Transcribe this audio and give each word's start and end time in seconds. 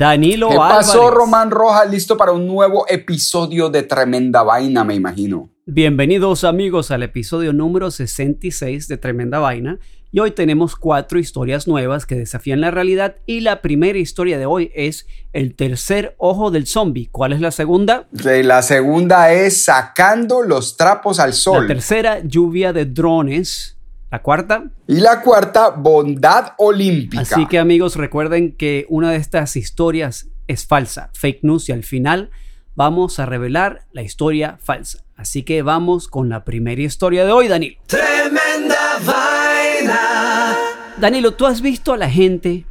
Danilo 0.00 0.48
¿Qué 0.48 0.54
Álvarez. 0.54 0.76
pasó, 0.78 1.10
Román 1.10 1.50
Rojas? 1.50 1.90
Listo 1.90 2.16
para 2.16 2.32
un 2.32 2.46
nuevo 2.46 2.86
episodio 2.88 3.68
de 3.68 3.82
Tremenda 3.82 4.42
Vaina, 4.42 4.82
me 4.82 4.94
imagino. 4.94 5.50
Bienvenidos 5.66 6.44
amigos 6.44 6.90
al 6.90 7.02
episodio 7.02 7.52
número 7.52 7.90
66 7.90 8.88
de 8.88 8.96
Tremenda 8.96 9.40
Vaina. 9.40 9.78
Y 10.10 10.20
hoy 10.20 10.30
tenemos 10.30 10.74
cuatro 10.74 11.18
historias 11.18 11.68
nuevas 11.68 12.06
que 12.06 12.14
desafían 12.14 12.62
la 12.62 12.70
realidad 12.70 13.16
y 13.26 13.40
la 13.40 13.60
primera 13.60 13.98
historia 13.98 14.38
de 14.38 14.46
hoy 14.46 14.72
es 14.74 15.06
El 15.34 15.54
tercer 15.54 16.14
ojo 16.16 16.50
del 16.50 16.66
zombie. 16.66 17.10
¿Cuál 17.12 17.34
es 17.34 17.42
la 17.42 17.50
segunda? 17.50 18.08
La 18.10 18.62
segunda 18.62 19.30
es 19.34 19.64
Sacando 19.64 20.40
los 20.40 20.78
trapos 20.78 21.20
al 21.20 21.30
La 21.30 21.36
sol. 21.36 21.66
tercera, 21.66 22.20
Lluvia 22.24 22.72
de 22.72 22.86
drones. 22.86 23.76
La 24.10 24.22
cuarta, 24.22 24.64
Y 24.88 24.96
la 24.96 25.22
cuarta, 25.22 25.70
Bondad 25.70 26.54
Olímpica. 26.58 27.22
Así 27.22 27.46
que 27.46 27.60
amigos, 27.60 27.94
recuerden 27.94 28.56
que 28.56 28.84
una 28.88 29.12
de 29.12 29.18
estas 29.18 29.54
historias 29.54 30.28
es 30.48 30.66
falsa, 30.66 31.10
fake 31.14 31.44
news, 31.44 31.68
y 31.68 31.72
al 31.72 31.84
final 31.84 32.30
vamos 32.74 33.20
a 33.20 33.26
revelar 33.26 33.86
la 33.92 34.02
historia 34.02 34.58
falsa. 34.60 35.04
Así 35.16 35.44
que 35.44 35.62
vamos 35.62 36.08
con 36.08 36.28
la 36.28 36.44
primera 36.44 36.82
historia 36.82 37.24
de 37.24 37.30
hoy, 37.30 37.46
Danilo. 37.46 37.76
Tremenda 37.86 38.98
vaina. 39.06 40.56
Danilo, 40.98 41.34
¿tú 41.34 41.46
has 41.46 41.60
visto 41.60 41.92
a 41.92 41.96
la 41.96 42.10
gente 42.10 42.66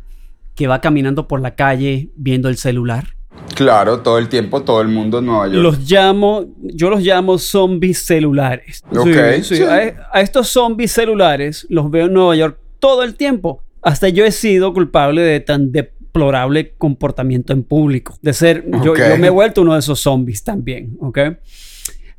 que 0.56 0.68
va 0.68 0.82
caminando 0.82 1.30
por 1.30 1.40
la 1.40 1.56
calle 1.56 2.10
viendo 2.16 2.50
el 2.50 2.58
celular? 2.58 3.19
Claro, 3.60 4.00
todo 4.00 4.18
el 4.18 4.30
tiempo, 4.30 4.64
todo 4.64 4.80
el 4.82 4.88
mundo 4.88 5.20
en 5.20 5.26
Nueva 5.26 5.48
York. 5.48 5.62
Los 5.62 5.80
llamo, 5.92 6.46
yo 6.62 6.90
los 6.90 7.02
llamo 7.02 7.38
zombies 7.38 8.06
celulares. 8.06 8.82
Ok, 8.90 9.08
Sí, 9.38 9.44
sí. 9.44 9.56
sí. 9.58 9.64
A, 9.64 10.10
a 10.14 10.22
estos 10.22 10.48
zombies 10.48 10.94
celulares 10.94 11.68
los 11.70 11.92
veo 11.92 12.06
en 12.06 12.14
Nueva 12.14 12.36
York 12.38 12.58
todo 12.80 13.04
el 13.04 13.16
tiempo. 13.16 13.62
Hasta 13.82 14.08
yo 14.08 14.24
he 14.26 14.32
sido 14.32 14.74
culpable 14.74 15.22
de 15.22 15.42
tan 15.42 15.74
deplorable 15.74 16.74
comportamiento 16.78 17.52
en 17.52 17.64
público. 17.64 18.18
De 18.22 18.32
ser, 18.32 18.66
yo, 18.84 18.96
yo 18.96 19.18
me 19.18 19.28
he 19.28 19.30
vuelto 19.30 19.62
uno 19.62 19.74
de 19.74 19.80
esos 19.80 20.00
zombies 20.00 20.44
también, 20.44 20.98
¿ok? 21.02 21.20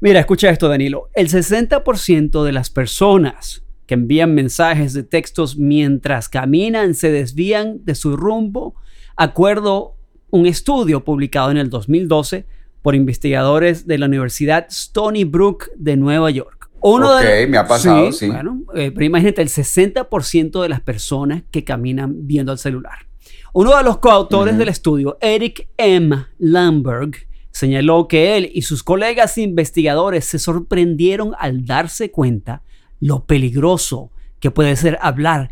Mira, 0.00 0.20
escucha 0.20 0.50
esto, 0.50 0.68
Danilo. 0.68 1.08
El 1.14 1.28
60% 1.28 2.44
de 2.44 2.52
las 2.52 2.68
personas 2.70 3.62
que 3.86 3.94
envían 3.94 4.34
mensajes 4.34 4.92
de 4.92 5.02
textos 5.04 5.56
mientras 5.56 6.28
caminan 6.28 6.94
se 6.94 7.10
desvían 7.10 7.84
de 7.84 7.94
su 7.94 8.16
rumbo, 8.16 8.74
acuerdo 9.16 9.96
un 10.30 10.46
estudio 10.46 11.04
publicado 11.04 11.50
en 11.50 11.56
el 11.56 11.70
2012 11.70 12.44
por 12.82 12.94
investigadores 12.94 13.86
de 13.86 13.98
la 13.98 14.06
Universidad 14.06 14.66
Stony 14.70 15.24
Brook 15.26 15.68
de 15.76 15.96
Nueva 15.96 16.30
York. 16.30 16.70
Uno 16.82 17.14
Ok, 17.16 17.22
de- 17.22 17.46
me 17.46 17.58
ha 17.58 17.66
pasado, 17.66 18.10
sí. 18.12 18.26
Bueno, 18.28 18.62
eh, 18.74 18.90
pero 18.90 19.04
imagínate, 19.04 19.42
el 19.42 19.48
60% 19.50 20.62
de 20.62 20.68
las 20.68 20.80
personas 20.80 21.42
que 21.50 21.62
caminan 21.64 22.26
viendo 22.26 22.52
el 22.52 22.58
celular. 22.58 23.06
Uno 23.52 23.76
de 23.76 23.82
los 23.82 23.98
coautores 23.98 24.56
del 24.56 24.68
estudio, 24.68 25.18
Eric 25.20 25.68
M. 25.76 26.24
Lamberg, 26.38 27.10
señaló 27.50 28.06
que 28.08 28.36
él 28.36 28.48
y 28.54 28.62
sus 28.62 28.82
colegas 28.82 29.36
investigadores 29.36 30.24
se 30.24 30.38
sorprendieron 30.38 31.32
al 31.38 31.64
darse 31.66 32.10
cuenta 32.10 32.62
lo 33.00 33.24
peligroso 33.26 34.10
que 34.38 34.50
puede 34.50 34.76
ser 34.76 34.98
hablar 35.02 35.50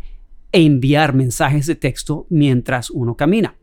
e 0.51 0.61
enviar 0.63 1.13
mensajes 1.13 1.67
de 1.67 1.75
texto 1.75 2.25
mientras 2.29 2.89
uno 2.89 3.15
camina. 3.15 3.55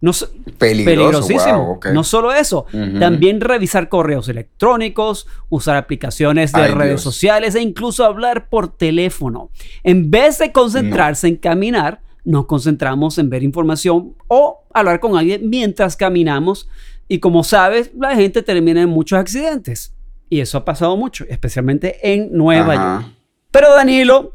No, 0.00 0.12
peligrosísimo. 0.58 1.78
wow. 1.82 1.92
No 1.94 2.04
solo 2.04 2.32
eso, 2.32 2.66
también 2.98 3.40
revisar 3.40 3.88
correos 3.88 4.28
electrónicos, 4.28 5.26
usar 5.48 5.76
aplicaciones 5.76 6.52
de 6.52 6.62
Ay, 6.62 6.72
redes 6.72 6.90
Dios. 6.90 7.02
sociales 7.02 7.54
e 7.54 7.62
incluso 7.62 8.04
hablar 8.04 8.48
por 8.48 8.68
teléfono. 8.68 9.50
En 9.82 10.10
vez 10.10 10.38
de 10.38 10.52
concentrarse 10.52 11.28
en 11.28 11.36
caminar, 11.36 12.02
nos 12.24 12.46
concentramos 12.46 13.18
en 13.18 13.30
ver 13.30 13.42
información 13.42 14.14
o 14.28 14.64
hablar 14.74 15.00
con 15.00 15.16
alguien 15.16 15.48
mientras 15.48 15.96
caminamos. 15.96 16.68
Y 17.08 17.20
como 17.20 17.44
sabes, 17.44 17.92
la 17.96 18.14
gente 18.16 18.42
termina 18.42 18.82
en 18.82 18.88
muchos 18.88 19.18
accidentes. 19.18 19.94
Y 20.28 20.40
eso 20.40 20.58
ha 20.58 20.64
pasado 20.64 20.96
mucho, 20.96 21.24
especialmente 21.28 22.12
en 22.12 22.32
Nueva 22.32 22.74
Ajá. 22.74 23.00
York. 23.02 23.14
Pero 23.52 23.72
Danilo, 23.74 24.32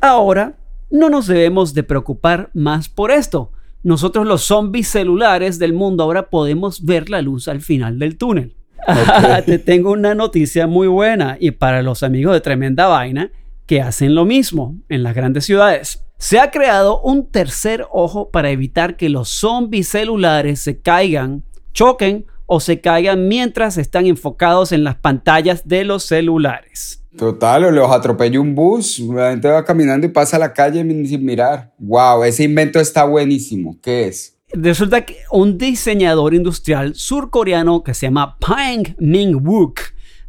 ahora 0.00 0.58
no 0.90 1.08
nos 1.08 1.28
debemos 1.28 1.74
de 1.74 1.84
preocupar 1.84 2.50
más 2.54 2.88
por 2.88 3.10
esto. 3.12 3.52
Nosotros 3.82 4.26
los 4.26 4.42
zombies 4.42 4.88
celulares 4.88 5.58
del 5.58 5.72
mundo 5.72 6.02
ahora 6.02 6.30
podemos 6.30 6.84
ver 6.84 7.10
la 7.10 7.22
luz 7.22 7.48
al 7.48 7.60
final 7.60 7.98
del 7.98 8.16
túnel. 8.16 8.56
Te 9.46 9.58
tengo 9.58 9.92
una 9.92 10.14
noticia 10.14 10.66
muy 10.66 10.88
buena 10.88 11.36
y 11.38 11.52
para 11.52 11.82
los 11.82 12.02
amigos 12.02 12.32
de 12.32 12.40
Tremenda 12.40 12.86
Vaina 12.86 13.30
que 13.66 13.82
hacen 13.82 14.14
lo 14.14 14.24
mismo 14.24 14.76
en 14.88 15.02
las 15.02 15.14
grandes 15.14 15.44
ciudades. 15.44 16.04
Se 16.16 16.40
ha 16.40 16.50
creado 16.50 17.00
un 17.02 17.30
tercer 17.30 17.86
ojo 17.92 18.30
para 18.30 18.50
evitar 18.50 18.96
que 18.96 19.08
los 19.08 19.28
zombies 19.28 19.88
celulares 19.88 20.58
se 20.60 20.80
caigan, 20.80 21.44
choquen 21.72 22.26
o 22.46 22.60
se 22.60 22.80
caigan 22.80 23.28
mientras 23.28 23.78
están 23.78 24.06
enfocados 24.06 24.72
en 24.72 24.82
las 24.82 24.96
pantallas 24.96 25.68
de 25.68 25.84
los 25.84 26.02
celulares. 26.04 26.97
Total, 27.16 27.64
o 27.64 27.70
los 27.70 27.90
atropella 27.90 28.40
un 28.40 28.54
bus, 28.54 28.98
la 29.00 29.30
gente 29.30 29.48
va 29.48 29.64
caminando 29.64 30.06
y 30.06 30.10
pasa 30.10 30.36
a 30.36 30.40
la 30.40 30.52
calle 30.52 30.80
sin 31.06 31.24
mirar. 31.24 31.72
Wow, 31.78 32.24
ese 32.24 32.44
invento 32.44 32.78
está 32.80 33.04
buenísimo. 33.04 33.78
¿Qué 33.82 34.08
es? 34.08 34.38
Resulta 34.52 35.04
que 35.04 35.16
un 35.30 35.58
diseñador 35.58 36.34
industrial 36.34 36.94
surcoreano 36.94 37.82
que 37.82 37.94
se 37.94 38.06
llama 38.06 38.38
Pang 38.38 38.94
Ming-wook, 38.98 39.80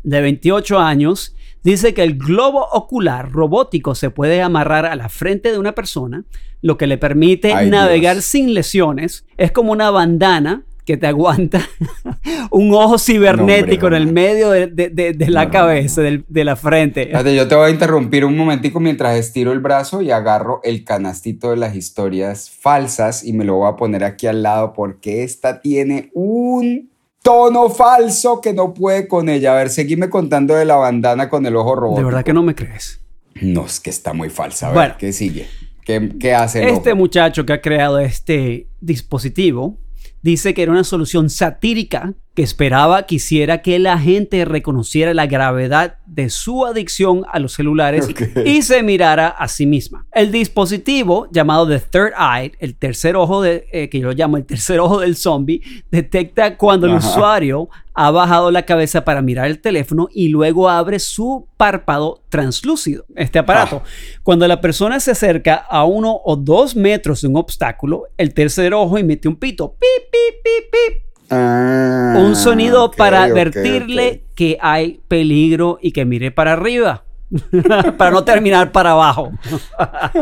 de 0.03 0.21
28 0.21 0.79
años, 0.79 1.35
dice 1.63 1.93
que 1.93 2.03
el 2.03 2.17
globo 2.17 2.65
ocular 2.71 3.31
robótico 3.31 3.95
se 3.95 4.09
puede 4.09 4.41
amarrar 4.41 4.85
a 4.85 4.95
la 4.95 5.09
frente 5.09 5.51
de 5.51 5.59
una 5.59 5.73
persona, 5.73 6.25
lo 6.61 6.77
que 6.77 6.87
le 6.87 6.97
permite 6.97 7.53
Ay, 7.53 7.69
navegar 7.69 8.15
Dios. 8.15 8.25
sin 8.25 8.53
lesiones. 8.53 9.25
Es 9.37 9.51
como 9.51 9.71
una 9.71 9.91
bandana 9.91 10.63
que 10.89 10.97
te 10.97 11.05
aguanta 11.05 11.61
un 12.49 12.73
ojo 12.73 12.97
cibernético 12.97 13.89
No, 13.91 13.95
hombre, 13.95 13.97
en 13.97 14.07
el 14.07 14.11
medio 14.11 14.49
de, 14.49 14.65
de- 14.65 14.89
de- 14.89 15.13
de 15.13 15.29
la 15.29 15.45
No, 15.45 15.51
cabeza, 15.51 16.01
de 16.01 16.43
la 16.43 16.55
frente. 16.55 17.11
Yo 17.35 17.47
te 17.47 17.53
voy 17.53 17.67
a 17.67 17.69
interrumpir 17.69 18.25
un 18.25 18.35
momentico 18.35 18.79
mientras 18.79 19.15
estiro 19.15 19.51
el 19.51 19.59
brazo 19.59 20.01
y 20.01 20.09
agarro 20.09 20.61
el 20.63 20.83
canastito 20.83 21.51
de 21.51 21.57
las 21.57 21.75
historias 21.75 22.49
falsas 22.49 23.23
y 23.23 23.33
me 23.33 23.45
lo 23.45 23.57
voy 23.57 23.69
a 23.71 23.75
poner 23.75 24.03
aquí 24.03 24.25
al 24.25 24.41
lado 24.41 24.73
porque 24.73 25.21
esta 25.21 25.61
tiene 25.61 26.09
un 26.15 26.89
tono 27.21 27.69
falso 27.69 28.41
que 28.41 28.53
no 28.53 28.73
puede 28.73 29.07
con 29.07 29.29
ella. 29.29 29.51
A 29.53 29.57
ver, 29.57 29.69
seguime 29.69 30.09
contando 30.09 30.55
de 30.55 30.65
la 30.65 30.77
bandana 30.77 31.29
con 31.29 31.45
el 31.45 31.55
ojo 31.55 31.75
robótico. 31.75 31.99
De 31.99 32.05
verdad 32.05 32.23
que 32.25 32.33
no 32.33 32.41
me 32.41 32.55
crees. 32.55 32.99
No, 33.39 33.67
es 33.67 33.79
que 33.79 33.91
está 33.91 34.13
muy 34.13 34.31
falsa. 34.31 34.65
A 34.67 34.69
ver, 34.71 34.75
Bueno. 34.77 34.95
¿qué 34.97 35.13
sigue? 35.13 35.45
¿Qué, 35.85 36.09
qué 36.19 36.33
hace 36.33 36.63
el 36.63 36.69
Este 36.69 36.89
ojo? 36.93 36.97
muchacho 36.97 37.45
que 37.45 37.53
ha 37.53 37.61
creado 37.61 37.99
este 37.99 38.65
dispositivo 38.81 39.77
dice 40.21 40.53
que 40.53 40.63
era 40.63 40.71
una 40.71 40.83
solución 40.83 41.29
satírica 41.29 42.13
que 42.39 42.43
esperaba 42.43 43.03
que 43.03 43.15
hiciera 43.15 43.61
que 43.61 43.79
la 43.79 43.97
gente 43.97 44.45
reconociera 44.45 45.13
la 45.13 45.27
gravedad 45.27 45.97
de 46.05 46.29
su 46.29 46.65
adicción 46.65 47.25
a 47.29 47.37
los 47.37 47.51
celulares 47.51 48.07
y 48.45 48.61
se 48.61 48.81
mirara 48.81 49.27
a 49.27 49.49
sí 49.49 49.65
misma. 49.65 50.05
El 50.13 50.31
dispositivo 50.31 51.27
llamado 51.31 51.67
The 51.67 51.81
Third 51.81 52.13
Eye, 52.17 52.53
el 52.59 52.75
tercer 52.75 53.17
ojo 53.17 53.41
de, 53.41 53.67
eh, 53.73 53.89
que 53.89 53.99
yo 53.99 54.13
llamo 54.13 54.37
el 54.37 54.45
tercer 54.45 54.79
ojo 54.79 55.01
del 55.01 55.17
zombie, 55.17 55.61
detecta 55.91 56.55
cuando 56.55 56.87
el 56.87 56.93
usuario 56.93 57.67
ha 57.93 58.09
bajado 58.09 58.51
la 58.51 58.63
cabeza 58.63 59.03
para 59.03 59.21
mirar 59.21 59.47
el 59.47 59.59
teléfono 59.59 60.07
y 60.09 60.29
luego 60.29 60.69
abre 60.69 60.99
su 60.99 61.45
párpado 61.57 62.21
translúcido, 62.29 63.03
este 63.17 63.37
aparato. 63.37 63.83
Cuando 64.23 64.47
la 64.47 64.61
persona 64.61 65.01
se 65.01 65.11
acerca 65.11 65.55
a 65.55 65.83
uno 65.83 66.21
o 66.23 66.37
dos 66.37 66.73
metros 66.73 67.21
de 67.21 67.27
un 67.27 67.35
obstáculo, 67.35 68.03
el 68.17 68.33
tercer 68.33 68.73
ojo 68.73 68.97
emite 68.97 69.27
un 69.27 69.35
pito, 69.35 69.73
pip, 69.73 70.09
pip, 70.09 70.41
pip, 70.41 70.71
pip, 70.71 71.08
Ah, 71.29 72.15
un 72.17 72.35
sonido 72.35 72.91
para 72.91 73.23
advertirle 73.23 74.23
que 74.35 74.57
hay 74.61 75.01
peligro 75.07 75.79
y 75.81 75.91
que 75.91 76.05
mire 76.05 76.31
para 76.31 76.53
arriba. 76.53 77.03
para 77.97 78.11
no 78.11 78.23
terminar 78.23 78.71
para 78.71 78.91
abajo. 78.91 79.31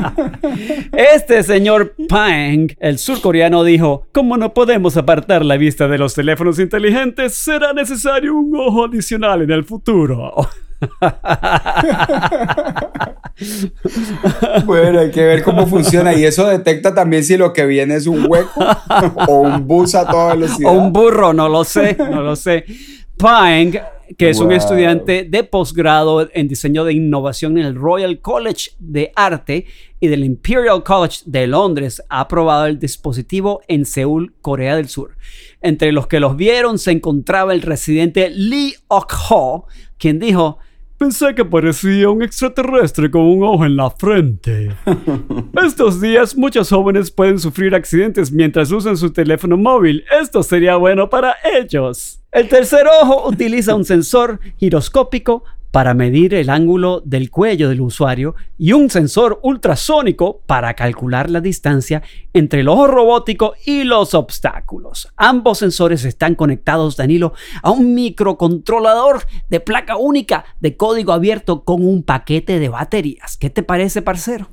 este 0.91 1.43
señor 1.43 1.93
Pang, 2.09 2.71
el 2.79 2.97
surcoreano, 2.97 3.63
dijo, 3.63 4.07
como 4.11 4.37
no 4.37 4.53
podemos 4.53 4.97
apartar 4.97 5.45
la 5.45 5.57
vista 5.57 5.87
de 5.87 5.97
los 5.97 6.13
teléfonos 6.13 6.59
inteligentes, 6.59 7.35
será 7.35 7.71
necesario 7.73 8.35
un 8.35 8.53
ojo 8.57 8.85
adicional 8.85 9.43
en 9.43 9.51
el 9.51 9.63
futuro. 9.63 10.33
Bueno, 14.65 14.99
hay 14.99 15.11
que 15.11 15.23
ver 15.23 15.43
cómo 15.43 15.67
funciona. 15.67 16.13
Y 16.13 16.25
eso 16.25 16.47
detecta 16.47 16.93
también 16.93 17.23
si 17.23 17.37
lo 17.37 17.53
que 17.53 17.65
viene 17.65 17.95
es 17.95 18.07
un 18.07 18.25
hueco 18.29 18.65
o 19.27 19.41
un 19.41 19.67
bus 19.67 19.95
a 19.95 20.07
toda 20.07 20.33
velocidad. 20.33 20.71
o 20.71 20.73
un 20.73 20.91
burro, 20.91 21.33
no 21.33 21.47
lo 21.47 21.63
sé, 21.63 21.95
no 21.97 22.21
lo 22.21 22.35
sé. 22.35 22.65
Pang, 23.17 23.75
que 24.17 24.29
es 24.29 24.39
un 24.39 24.51
estudiante 24.51 25.23
de 25.27 25.43
posgrado 25.43 26.29
en 26.33 26.47
diseño 26.47 26.85
de 26.85 26.93
innovación 26.93 27.57
en 27.57 27.65
el 27.65 27.75
Royal 27.75 28.19
College 28.19 28.71
de 28.79 29.11
Arte 29.15 29.65
y 29.99 30.07
del 30.07 30.23
Imperial 30.23 30.83
College 30.83 31.21
de 31.25 31.47
Londres, 31.47 32.01
ha 32.09 32.27
probado 32.27 32.67
el 32.67 32.79
dispositivo 32.79 33.61
en 33.67 33.85
Seúl, 33.85 34.35
Corea 34.41 34.75
del 34.75 34.87
Sur. 34.87 35.17
Entre 35.61 35.91
los 35.91 36.07
que 36.07 36.19
los 36.19 36.37
vieron 36.37 36.77
se 36.77 36.91
encontraba 36.91 37.53
el 37.53 37.63
residente 37.63 38.29
Lee 38.29 38.75
Ok-ho, 38.87 39.65
quien 39.97 40.19
dijo, 40.19 40.59
Pensé 40.97 41.35
que 41.35 41.45
parecía 41.45 42.09
un 42.09 42.23
extraterrestre 42.23 43.11
con 43.11 43.21
un 43.21 43.43
ojo 43.43 43.65
en 43.65 43.75
la 43.75 43.91
frente. 43.91 44.75
Estos 45.63 46.01
días 46.01 46.35
muchos 46.35 46.69
jóvenes 46.69 47.11
pueden 47.11 47.37
sufrir 47.37 47.75
accidentes 47.75 48.31
mientras 48.31 48.71
usan 48.71 48.97
su 48.97 49.11
teléfono 49.11 49.57
móvil. 49.57 50.03
Esto 50.19 50.41
sería 50.41 50.75
bueno 50.75 51.07
para 51.07 51.35
ellos. 51.53 52.19
El 52.31 52.49
tercer 52.49 52.87
ojo 53.01 53.29
utiliza 53.29 53.75
un 53.75 53.85
sensor 53.85 54.39
giroscópico 54.57 55.43
para 55.77 55.93
medir 55.93 56.33
el 56.33 56.49
ángulo 56.49 57.03
del 57.05 57.29
cuello 57.29 57.69
del 57.69 57.81
usuario 57.81 58.33
y 58.57 58.73
un 58.73 58.89
sensor 58.89 59.39
ultrasónico 59.43 60.41
para 60.47 60.73
calcular 60.73 61.29
la 61.29 61.39
distancia 61.39 62.01
entre 62.33 62.61
el 62.61 62.67
ojo 62.67 62.87
robótico 62.87 63.53
y 63.63 63.83
los 63.83 64.15
obstáculos. 64.15 65.13
Ambos 65.17 65.59
sensores 65.59 66.03
están 66.03 66.33
conectados, 66.33 66.97
Danilo, 66.97 67.33
a 67.61 67.69
un 67.69 67.93
microcontrolador 67.93 69.27
de 69.51 69.59
placa 69.59 69.97
única 69.97 70.45
de 70.59 70.75
código 70.75 71.13
abierto 71.13 71.63
con 71.63 71.85
un 71.85 72.01
paquete 72.01 72.57
de 72.57 72.69
baterías. 72.69 73.37
¿Qué 73.37 73.51
te 73.51 73.61
parece, 73.61 74.01
parcero? 74.01 74.49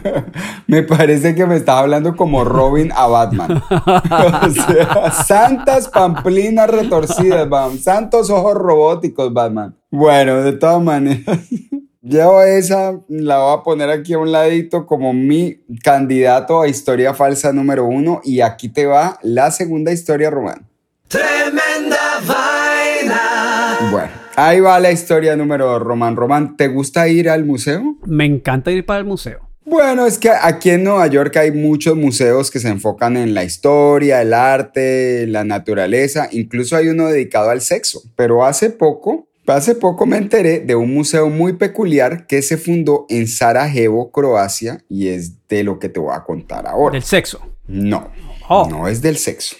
me 0.66 0.82
parece 0.82 1.34
que 1.34 1.44
me 1.44 1.56
estaba 1.56 1.80
hablando 1.80 2.16
como 2.16 2.44
Robin 2.44 2.90
a 2.96 3.06
Batman. 3.06 3.62
o 3.70 4.50
sea, 4.50 5.10
santas 5.10 5.88
pamplinas 5.90 6.70
retorcidas, 6.70 7.46
Batman. 7.46 7.78
Santos 7.78 8.30
ojos 8.30 8.54
robóticos, 8.54 9.30
Batman. 9.30 9.77
Bueno, 9.90 10.42
de 10.42 10.52
todas 10.52 10.82
maneras, 10.82 11.38
yo 12.02 12.42
esa 12.42 13.00
la 13.08 13.38
voy 13.38 13.58
a 13.58 13.62
poner 13.62 13.88
aquí 13.88 14.12
a 14.12 14.18
un 14.18 14.32
ladito 14.32 14.86
como 14.86 15.14
mi 15.14 15.60
candidato 15.82 16.60
a 16.60 16.68
historia 16.68 17.14
falsa 17.14 17.52
número 17.52 17.86
uno. 17.86 18.20
Y 18.22 18.40
aquí 18.42 18.68
te 18.68 18.84
va 18.84 19.18
la 19.22 19.50
segunda 19.50 19.90
historia, 19.90 20.30
Román. 20.30 20.66
Tremenda 21.08 22.20
vaina. 22.26 23.90
Bueno, 23.90 24.10
ahí 24.36 24.60
va 24.60 24.78
la 24.78 24.92
historia 24.92 25.36
número 25.36 25.66
dos, 25.66 25.80
Román. 25.80 26.16
Román, 26.16 26.56
¿te 26.58 26.68
gusta 26.68 27.08
ir 27.08 27.30
al 27.30 27.46
museo? 27.46 27.96
Me 28.04 28.26
encanta 28.26 28.70
ir 28.70 28.84
para 28.84 28.98
el 28.98 29.06
museo. 29.06 29.48
Bueno, 29.64 30.06
es 30.06 30.18
que 30.18 30.30
aquí 30.30 30.70
en 30.70 30.84
Nueva 30.84 31.06
York 31.08 31.36
hay 31.36 31.50
muchos 31.50 31.94
museos 31.94 32.50
que 32.50 32.58
se 32.58 32.68
enfocan 32.68 33.18
en 33.18 33.34
la 33.34 33.44
historia, 33.44 34.22
el 34.22 34.32
arte, 34.32 35.26
la 35.26 35.44
naturaleza, 35.44 36.28
incluso 36.32 36.74
hay 36.74 36.88
uno 36.88 37.08
dedicado 37.08 37.50
al 37.50 37.60
sexo. 37.60 38.02
Pero 38.16 38.46
hace 38.46 38.70
poco 38.70 39.27
Hace 39.48 39.74
poco 39.74 40.04
me 40.06 40.18
enteré 40.18 40.60
de 40.60 40.74
un 40.74 40.92
museo 40.92 41.30
muy 41.30 41.54
peculiar 41.54 42.26
que 42.26 42.42
se 42.42 42.56
fundó 42.56 43.06
en 43.08 43.26
Sarajevo, 43.26 44.10
Croacia, 44.10 44.84
y 44.88 45.08
es 45.08 45.48
de 45.48 45.64
lo 45.64 45.78
que 45.78 45.88
te 45.88 46.00
voy 46.00 46.14
a 46.14 46.24
contar 46.24 46.66
ahora. 46.66 46.92
¿Del 46.92 47.02
sexo? 47.02 47.40
No, 47.66 48.10
oh. 48.48 48.68
no 48.68 48.88
es 48.88 49.00
del 49.00 49.16
sexo. 49.16 49.56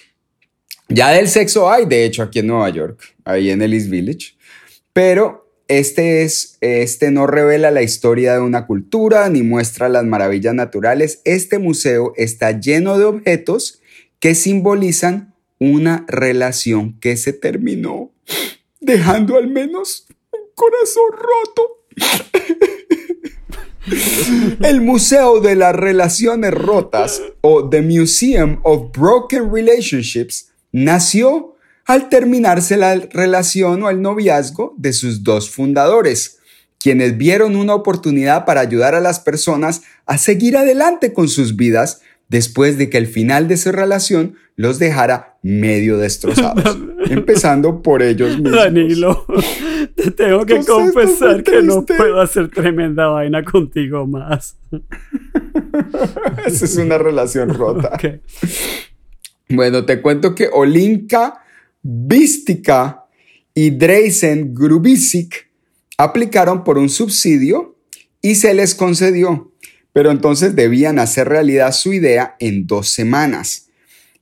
Ya 0.87 1.09
del 1.09 1.27
sexo 1.27 1.69
hay, 1.71 1.85
de 1.85 2.05
hecho, 2.05 2.23
aquí 2.23 2.39
en 2.39 2.47
Nueva 2.47 2.69
York, 2.69 3.15
ahí 3.25 3.49
en 3.49 3.61
el 3.61 3.73
East 3.73 3.89
Village, 3.89 4.35
pero 4.93 5.49
este, 5.67 6.23
es, 6.23 6.57
este 6.61 7.11
no 7.11 7.27
revela 7.27 7.69
la 7.69 7.83
historia 7.83 8.33
de 8.33 8.41
una 8.41 8.65
cultura 8.65 9.29
ni 9.29 9.43
muestra 9.43 9.87
las 9.87 10.03
maravillas 10.03 10.55
naturales. 10.55 11.21
Este 11.25 11.59
museo 11.59 12.13
está 12.15 12.59
lleno 12.59 12.97
de 12.97 13.05
objetos 13.05 13.81
que 14.19 14.33
simbolizan 14.33 15.35
una 15.59 16.05
relación 16.07 16.99
que 16.99 17.17
se 17.17 17.33
terminó 17.33 18.11
dejando 18.89 19.37
al 19.37 19.47
menos 19.47 20.07
un 20.31 20.39
corazón 20.55 21.03
roto. 21.11 21.85
El 24.67 24.81
Museo 24.81 25.39
de 25.41 25.55
las 25.55 25.75
Relaciones 25.75 26.51
Rotas 26.51 27.21
o 27.41 27.69
The 27.69 27.83
Museum 27.83 28.59
of 28.63 28.91
Broken 28.91 29.53
Relationships 29.53 30.49
nació 30.71 31.55
al 31.85 32.09
terminarse 32.09 32.77
la 32.77 32.95
relación 32.95 33.83
o 33.83 33.91
el 33.91 34.01
noviazgo 34.01 34.73
de 34.77 34.93
sus 34.93 35.23
dos 35.23 35.51
fundadores, 35.51 36.39
quienes 36.79 37.15
vieron 37.15 37.55
una 37.55 37.75
oportunidad 37.75 38.45
para 38.45 38.61
ayudar 38.61 38.95
a 38.95 39.01
las 39.01 39.19
personas 39.19 39.83
a 40.07 40.17
seguir 40.17 40.57
adelante 40.57 41.13
con 41.13 41.27
sus 41.27 41.55
vidas 41.55 42.01
después 42.29 42.77
de 42.77 42.89
que 42.89 42.97
el 42.97 43.07
final 43.07 43.47
de 43.47 43.57
su 43.57 43.71
relación 43.71 44.35
los 44.55 44.79
dejara 44.79 45.37
medio 45.41 45.97
destrozados, 45.97 46.77
empezando 47.09 47.81
por 47.81 48.01
ellos 48.03 48.37
mismos. 48.37 48.51
Danilo, 48.51 49.25
te 49.95 50.11
tengo 50.11 50.45
que 50.45 50.63
confesar 50.63 51.43
que 51.43 51.61
no 51.61 51.85
puedo 51.85 52.21
hacer 52.21 52.49
tremenda 52.49 53.07
vaina 53.07 53.43
contigo 53.43 54.05
más. 54.05 54.57
Esa 56.45 56.65
es 56.65 56.77
una 56.77 56.97
relación 56.97 57.53
rota. 57.53 57.97
Bueno, 59.51 59.83
te 59.83 59.99
cuento 59.99 60.35
que 60.35 60.47
Olinka 60.53 61.43
Vistica 61.81 63.05
y 63.55 63.71
Dreisen 63.71 64.53
Grubisic 64.53 65.49
aplicaron 65.97 66.63
por 66.63 66.77
un 66.77 66.87
subsidio 66.87 67.75
y 68.21 68.35
se 68.35 68.53
les 68.53 68.75
concedió 68.75 69.51
pero 69.93 70.11
entonces 70.11 70.55
debían 70.55 70.99
hacer 70.99 71.27
realidad 71.27 71.71
su 71.71 71.93
idea 71.93 72.35
en 72.39 72.67
dos 72.67 72.89
semanas. 72.89 73.67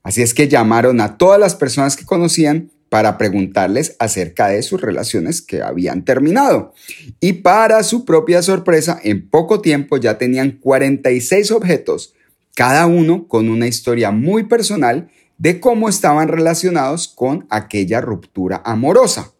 Así 0.02 0.22
es 0.22 0.34
que 0.34 0.48
llamaron 0.48 1.00
a 1.00 1.18
todas 1.18 1.38
las 1.38 1.54
personas 1.54 1.96
que 1.96 2.04
conocían 2.04 2.70
para 2.88 3.18
preguntarles 3.18 3.96
acerca 3.98 4.48
de 4.48 4.62
sus 4.62 4.80
relaciones 4.80 5.42
que 5.42 5.62
habían 5.62 6.04
terminado. 6.04 6.72
Y 7.20 7.34
para 7.34 7.82
su 7.82 8.04
propia 8.04 8.42
sorpresa, 8.42 8.98
en 9.02 9.28
poco 9.28 9.60
tiempo 9.60 9.98
ya 9.98 10.16
tenían 10.16 10.52
46 10.52 11.50
objetos, 11.50 12.14
cada 12.54 12.86
uno 12.86 13.28
con 13.28 13.50
una 13.50 13.66
historia 13.66 14.10
muy 14.10 14.44
personal 14.44 15.10
de 15.36 15.60
cómo 15.60 15.88
estaban 15.88 16.28
relacionados 16.28 17.08
con 17.08 17.46
aquella 17.50 18.00
ruptura 18.00 18.62
amorosa. 18.64 19.32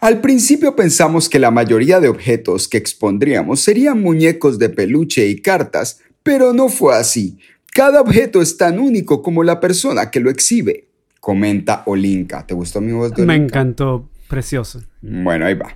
Al 0.00 0.20
principio 0.20 0.76
pensamos 0.76 1.28
que 1.28 1.38
la 1.38 1.50
mayoría 1.50 2.00
de 2.00 2.08
objetos 2.08 2.68
que 2.68 2.78
expondríamos 2.78 3.60
serían 3.60 4.00
muñecos 4.00 4.58
de 4.58 4.68
peluche 4.68 5.26
y 5.26 5.40
cartas, 5.40 6.00
pero 6.22 6.52
no 6.52 6.68
fue 6.68 6.94
así. 6.94 7.38
Cada 7.72 8.00
objeto 8.00 8.40
es 8.40 8.56
tan 8.56 8.78
único 8.78 9.22
como 9.22 9.42
la 9.42 9.60
persona 9.60 10.10
que 10.10 10.20
lo 10.20 10.30
exhibe, 10.30 10.88
comenta 11.20 11.82
Olinka. 11.86 12.46
¿Te 12.46 12.54
gustó 12.54 12.80
mi 12.80 12.92
voz 12.92 13.12
de 13.14 13.26
Me 13.26 13.34
encantó, 13.34 14.08
precioso. 14.28 14.82
Bueno, 15.02 15.46
ahí 15.46 15.54
va. 15.54 15.74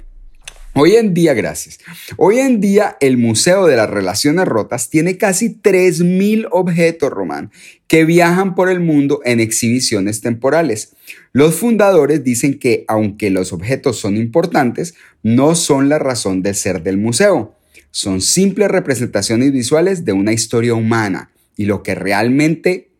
Hoy 0.74 0.94
en 0.94 1.12
día, 1.12 1.34
gracias. 1.34 1.80
Hoy 2.16 2.38
en 2.38 2.60
día 2.60 2.96
el 3.00 3.16
Museo 3.16 3.66
de 3.66 3.74
las 3.74 3.90
Relaciones 3.90 4.46
Rotas 4.46 4.90
tiene 4.90 5.16
casi 5.18 5.60
3.000 5.60 6.46
objetos, 6.52 7.10
Román, 7.10 7.50
que 7.88 8.04
viajan 8.04 8.54
por 8.54 8.68
el 8.70 8.80
mundo 8.80 9.20
en 9.24 9.40
exhibiciones 9.40 10.20
temporales. 10.20 10.94
Los 11.32 11.54
fundadores 11.54 12.22
dicen 12.22 12.58
que 12.58 12.84
aunque 12.86 13.30
los 13.30 13.52
objetos 13.52 13.98
son 13.98 14.16
importantes, 14.16 14.94
no 15.22 15.54
son 15.54 15.88
la 15.88 15.98
razón 15.98 16.42
de 16.42 16.54
ser 16.54 16.82
del 16.82 16.98
museo. 16.98 17.54
Son 17.90 18.20
simples 18.20 18.68
representaciones 18.68 19.52
visuales 19.52 20.04
de 20.04 20.12
una 20.12 20.34
historia 20.34 20.74
humana 20.74 21.30
y 21.56 21.64
lo 21.64 21.82
que 21.82 21.94
realmente 21.94 22.90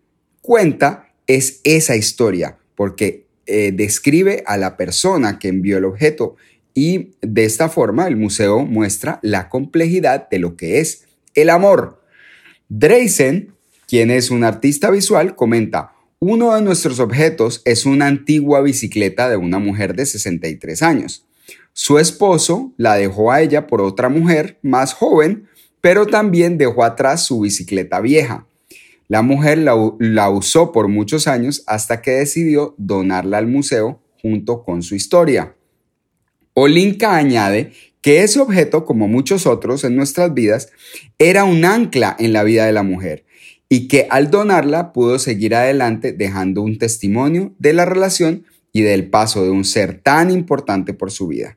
cuenta 0.40 1.12
es 1.26 1.60
esa 1.64 1.94
historia, 1.94 2.56
porque 2.74 3.26
eh, 3.46 3.72
describe 3.74 4.42
a 4.46 4.56
la 4.56 4.78
persona 4.78 5.38
que 5.38 5.48
envió 5.48 5.76
el 5.76 5.84
objeto 5.84 6.36
y 6.72 7.10
de 7.20 7.44
esta 7.44 7.68
forma 7.68 8.06
el 8.06 8.16
museo 8.16 8.64
muestra 8.64 9.18
la 9.22 9.50
complejidad 9.50 10.28
de 10.30 10.38
lo 10.38 10.56
que 10.56 10.80
es 10.80 11.04
el 11.34 11.50
amor. 11.50 12.02
Dreisen, 12.68 13.54
quien 13.88 14.10
es 14.10 14.30
un 14.30 14.44
artista 14.44 14.90
visual, 14.90 15.34
comenta, 15.34 15.92
uno 16.18 16.54
de 16.54 16.60
nuestros 16.60 17.00
objetos 17.00 17.62
es 17.64 17.86
una 17.86 18.06
antigua 18.06 18.60
bicicleta 18.60 19.30
de 19.30 19.38
una 19.38 19.58
mujer 19.58 19.96
de 19.96 20.04
63 20.04 20.82
años. 20.82 21.24
Su 21.72 21.98
esposo 21.98 22.74
la 22.76 22.96
dejó 22.96 23.32
a 23.32 23.40
ella 23.40 23.66
por 23.66 23.80
otra 23.80 24.10
mujer 24.10 24.58
más 24.60 24.92
joven, 24.92 25.48
pero 25.80 26.04
también 26.06 26.58
dejó 26.58 26.84
atrás 26.84 27.24
su 27.24 27.40
bicicleta 27.40 28.00
vieja. 28.00 28.46
La 29.06 29.22
mujer 29.22 29.56
la, 29.56 30.28
usó 30.28 30.70
por 30.70 30.88
muchos 30.88 31.26
años 31.26 31.64
hasta 31.66 32.02
que 32.02 32.10
decidió 32.10 32.74
donarla 32.76 33.38
al 33.38 33.46
museo 33.46 34.02
junto 34.20 34.64
con 34.64 34.82
su 34.82 34.96
historia. 34.96 35.54
Olinka 36.52 37.16
añade 37.16 37.72
que 38.02 38.22
ese 38.22 38.40
objeto, 38.40 38.84
como 38.84 39.08
muchos 39.08 39.46
otros 39.46 39.82
en 39.84 39.96
nuestras 39.96 40.34
vidas, 40.34 40.68
era 41.18 41.44
un 41.44 41.64
ancla 41.64 42.14
en 42.18 42.34
la 42.34 42.42
vida 42.42 42.66
de 42.66 42.72
la 42.72 42.82
mujer 42.82 43.24
y 43.68 43.88
que 43.88 44.06
al 44.10 44.30
donarla 44.30 44.92
pudo 44.92 45.18
seguir 45.18 45.54
adelante 45.54 46.12
dejando 46.12 46.62
un 46.62 46.78
testimonio 46.78 47.54
de 47.58 47.72
la 47.72 47.84
relación 47.84 48.44
y 48.72 48.82
del 48.82 49.10
paso 49.10 49.44
de 49.44 49.50
un 49.50 49.64
ser 49.64 50.00
tan 50.00 50.30
importante 50.30 50.94
por 50.94 51.10
su 51.10 51.28
vida. 51.28 51.56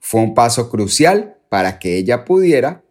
Fue 0.00 0.20
un 0.20 0.34
paso 0.34 0.70
crucial 0.70 1.36
para 1.48 1.78
que 1.78 1.96
ella 1.96 2.24
pudiera 2.24 2.82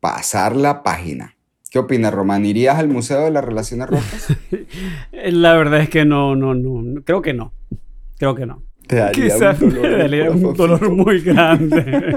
pasar 0.00 0.56
la 0.56 0.82
página. 0.82 1.36
¿Qué 1.70 1.78
opinas, 1.78 2.12
Román? 2.12 2.44
¿Irías 2.44 2.78
al 2.78 2.88
Museo 2.88 3.24
de 3.24 3.30
las 3.30 3.44
Relaciones 3.44 3.88
Rotas? 3.88 4.36
la 5.12 5.54
verdad 5.54 5.80
es 5.80 5.88
que 5.88 6.04
no, 6.04 6.34
no, 6.34 6.54
no, 6.54 7.02
creo 7.02 7.22
que 7.22 7.32
no. 7.32 7.52
Creo 8.18 8.34
que 8.34 8.44
no. 8.44 8.62
Te 8.86 8.96
daría 8.96 9.24
Quizás 9.24 9.60
un 9.62 9.70
dolor, 9.70 9.90
me 9.90 9.98
daría 9.98 10.26
en 10.26 10.44
un 10.44 10.54
dolor 10.54 10.90
muy 10.90 11.20
grande. 11.20 12.16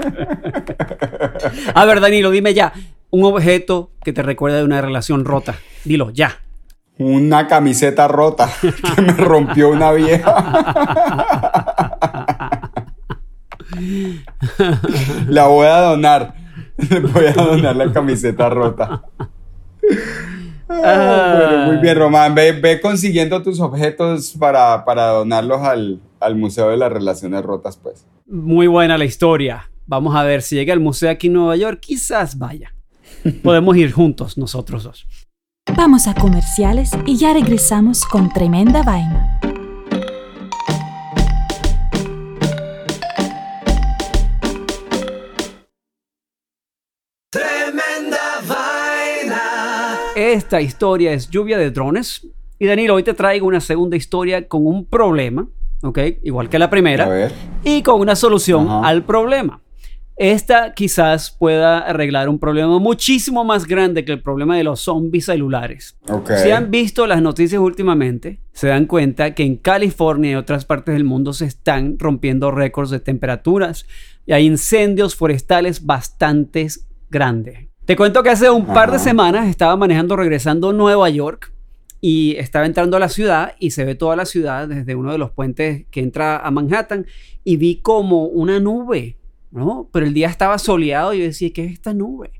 A 1.74 1.84
ver, 1.84 2.00
Danilo, 2.00 2.32
dime 2.32 2.52
ya. 2.52 2.72
Un 3.14 3.22
objeto 3.22 3.92
que 4.02 4.12
te 4.12 4.24
recuerda 4.24 4.56
de 4.56 4.64
una 4.64 4.80
relación 4.80 5.24
rota. 5.24 5.54
Dilo, 5.84 6.10
ya. 6.10 6.40
Una 6.98 7.46
camiseta 7.46 8.08
rota 8.08 8.50
que 8.96 9.02
me 9.02 9.12
rompió 9.12 9.70
una 9.70 9.92
vieja. 9.92 10.34
La 15.28 15.46
voy 15.46 15.66
a 15.68 15.78
donar. 15.78 16.34
Voy 17.14 17.26
a 17.26 17.32
donar 17.34 17.76
la 17.76 17.92
camiseta 17.92 18.50
rota. 18.50 19.04
Ah, 20.68 21.66
muy 21.68 21.76
bien, 21.76 21.96
Román. 21.96 22.34
Ve, 22.34 22.50
ve 22.50 22.80
consiguiendo 22.80 23.44
tus 23.44 23.60
objetos 23.60 24.34
para, 24.36 24.84
para 24.84 25.10
donarlos 25.10 25.62
al, 25.62 26.00
al 26.18 26.34
Museo 26.34 26.70
de 26.70 26.78
las 26.78 26.90
Relaciones 26.90 27.44
Rotas, 27.44 27.76
pues. 27.76 28.08
Muy 28.26 28.66
buena 28.66 28.98
la 28.98 29.04
historia. 29.04 29.70
Vamos 29.86 30.16
a 30.16 30.24
ver 30.24 30.42
si 30.42 30.56
llega 30.56 30.72
al 30.72 30.80
museo 30.80 31.12
aquí 31.12 31.28
en 31.28 31.34
Nueva 31.34 31.54
York. 31.54 31.78
Quizás 31.78 32.36
vaya. 32.36 32.74
Podemos 33.42 33.76
ir 33.76 33.92
juntos 33.92 34.36
nosotros 34.38 34.84
dos. 34.84 35.06
Vamos 35.76 36.06
a 36.06 36.14
comerciales 36.14 36.90
y 37.06 37.16
ya 37.16 37.32
regresamos 37.32 38.04
con 38.04 38.28
tremenda 38.32 38.82
vaina. 38.82 39.40
Tremenda 47.30 48.40
vaina. 48.46 49.98
Esta 50.14 50.60
historia 50.60 51.12
es 51.12 51.28
lluvia 51.28 51.58
de 51.58 51.70
drones. 51.70 52.26
Y 52.58 52.66
Danilo, 52.66 52.94
hoy 52.94 53.02
te 53.02 53.14
traigo 53.14 53.46
una 53.46 53.60
segunda 53.60 53.96
historia 53.96 54.46
con 54.46 54.66
un 54.66 54.84
problema, 54.86 55.48
¿ok? 55.82 55.98
Igual 56.22 56.48
que 56.48 56.58
la 56.58 56.66
A 56.66 56.70
primera. 56.70 57.08
ver. 57.08 57.32
Y 57.64 57.82
con 57.82 58.00
una 58.00 58.14
solución 58.14 58.68
Ajá. 58.68 58.86
al 58.88 59.02
problema. 59.04 59.60
Esta 60.16 60.74
quizás 60.74 61.32
pueda 61.32 61.78
arreglar 61.78 62.28
un 62.28 62.38
problema 62.38 62.78
muchísimo 62.78 63.42
más 63.42 63.66
grande 63.66 64.04
que 64.04 64.12
el 64.12 64.22
problema 64.22 64.56
de 64.56 64.62
los 64.62 64.80
zombies 64.80 65.24
celulares. 65.24 65.96
Si 66.42 66.50
han 66.52 66.70
visto 66.70 67.06
las 67.08 67.20
noticias 67.20 67.60
últimamente, 67.60 68.40
se 68.52 68.68
dan 68.68 68.86
cuenta 68.86 69.34
que 69.34 69.42
en 69.42 69.56
California 69.56 70.32
y 70.32 70.34
otras 70.36 70.64
partes 70.64 70.94
del 70.94 71.02
mundo 71.02 71.32
se 71.32 71.46
están 71.46 71.98
rompiendo 71.98 72.52
récords 72.52 72.90
de 72.90 73.00
temperaturas 73.00 73.86
y 74.24 74.32
hay 74.32 74.46
incendios 74.46 75.16
forestales 75.16 75.84
bastante 75.84 76.68
grandes. 77.10 77.68
Te 77.84 77.96
cuento 77.96 78.22
que 78.22 78.30
hace 78.30 78.48
un 78.48 78.66
par 78.66 78.92
de 78.92 79.00
semanas 79.00 79.48
estaba 79.48 79.76
manejando 79.76 80.16
regresando 80.16 80.70
a 80.70 80.72
Nueva 80.72 81.10
York 81.10 81.52
y 82.00 82.36
estaba 82.36 82.66
entrando 82.66 82.96
a 82.96 83.00
la 83.00 83.08
ciudad 83.08 83.54
y 83.58 83.72
se 83.72 83.84
ve 83.84 83.94
toda 83.94 84.14
la 84.14 84.26
ciudad 84.26 84.68
desde 84.68 84.94
uno 84.94 85.10
de 85.10 85.18
los 85.18 85.32
puentes 85.32 85.86
que 85.90 86.00
entra 86.00 86.38
a 86.38 86.50
Manhattan 86.50 87.06
y 87.42 87.56
vi 87.56 87.80
como 87.80 88.26
una 88.26 88.60
nube, 88.60 89.16
¿no? 89.54 89.88
Pero 89.92 90.04
el 90.04 90.12
día 90.12 90.28
estaba 90.28 90.58
soleado 90.58 91.14
y 91.14 91.20
yo 91.20 91.24
decía, 91.24 91.50
¿qué 91.52 91.64
es 91.64 91.72
esta 91.72 91.94
nube? 91.94 92.30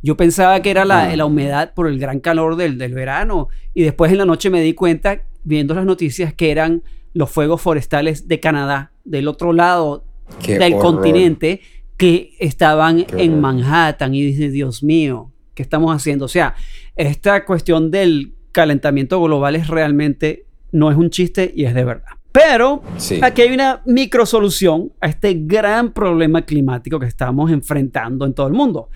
Yo 0.00 0.16
pensaba 0.16 0.60
que 0.62 0.70
era 0.70 0.84
la, 0.84 1.14
la 1.14 1.26
humedad 1.26 1.74
por 1.74 1.86
el 1.86 1.98
gran 1.98 2.20
calor 2.20 2.56
del, 2.56 2.78
del 2.78 2.94
verano 2.94 3.48
y 3.74 3.82
después 3.82 4.10
en 4.10 4.18
la 4.18 4.24
noche 4.24 4.50
me 4.50 4.60
di 4.60 4.72
cuenta, 4.72 5.22
viendo 5.44 5.74
las 5.74 5.84
noticias, 5.84 6.32
que 6.34 6.50
eran 6.50 6.82
los 7.14 7.30
fuegos 7.30 7.60
forestales 7.60 8.26
de 8.26 8.40
Canadá, 8.40 8.92
del 9.04 9.28
otro 9.28 9.52
lado 9.52 10.04
Qué 10.42 10.58
del 10.58 10.74
horror. 10.74 10.94
continente, 10.94 11.60
que 11.96 12.34
estaban 12.40 13.04
Qué 13.04 13.22
en 13.24 13.32
horror. 13.32 13.42
Manhattan 13.42 14.14
y 14.14 14.22
dice, 14.22 14.50
Dios 14.50 14.82
mío, 14.82 15.30
¿qué 15.54 15.62
estamos 15.62 15.94
haciendo? 15.94 16.24
O 16.24 16.28
sea, 16.28 16.54
esta 16.96 17.44
cuestión 17.44 17.90
del 17.90 18.34
calentamiento 18.50 19.20
global 19.22 19.56
es 19.56 19.68
realmente, 19.68 20.46
no 20.72 20.90
es 20.90 20.96
un 20.96 21.10
chiste 21.10 21.52
y 21.54 21.64
es 21.64 21.74
de 21.74 21.84
verdad. 21.84 22.21
Pero 22.32 22.82
Sí. 22.96 23.20
aquí 23.22 23.42
hay 23.42 23.52
una 23.52 23.82
micro 23.84 24.24
solución 24.26 24.90
a 25.00 25.08
este 25.08 25.34
gran 25.34 25.92
problema 25.92 26.42
climático 26.42 26.98
que 26.98 27.06
estamos 27.06 27.50
enfrentando 27.50 28.24
en 28.24 28.32
todo 28.34 28.46
el 28.46 28.54
mundo. 28.54 28.88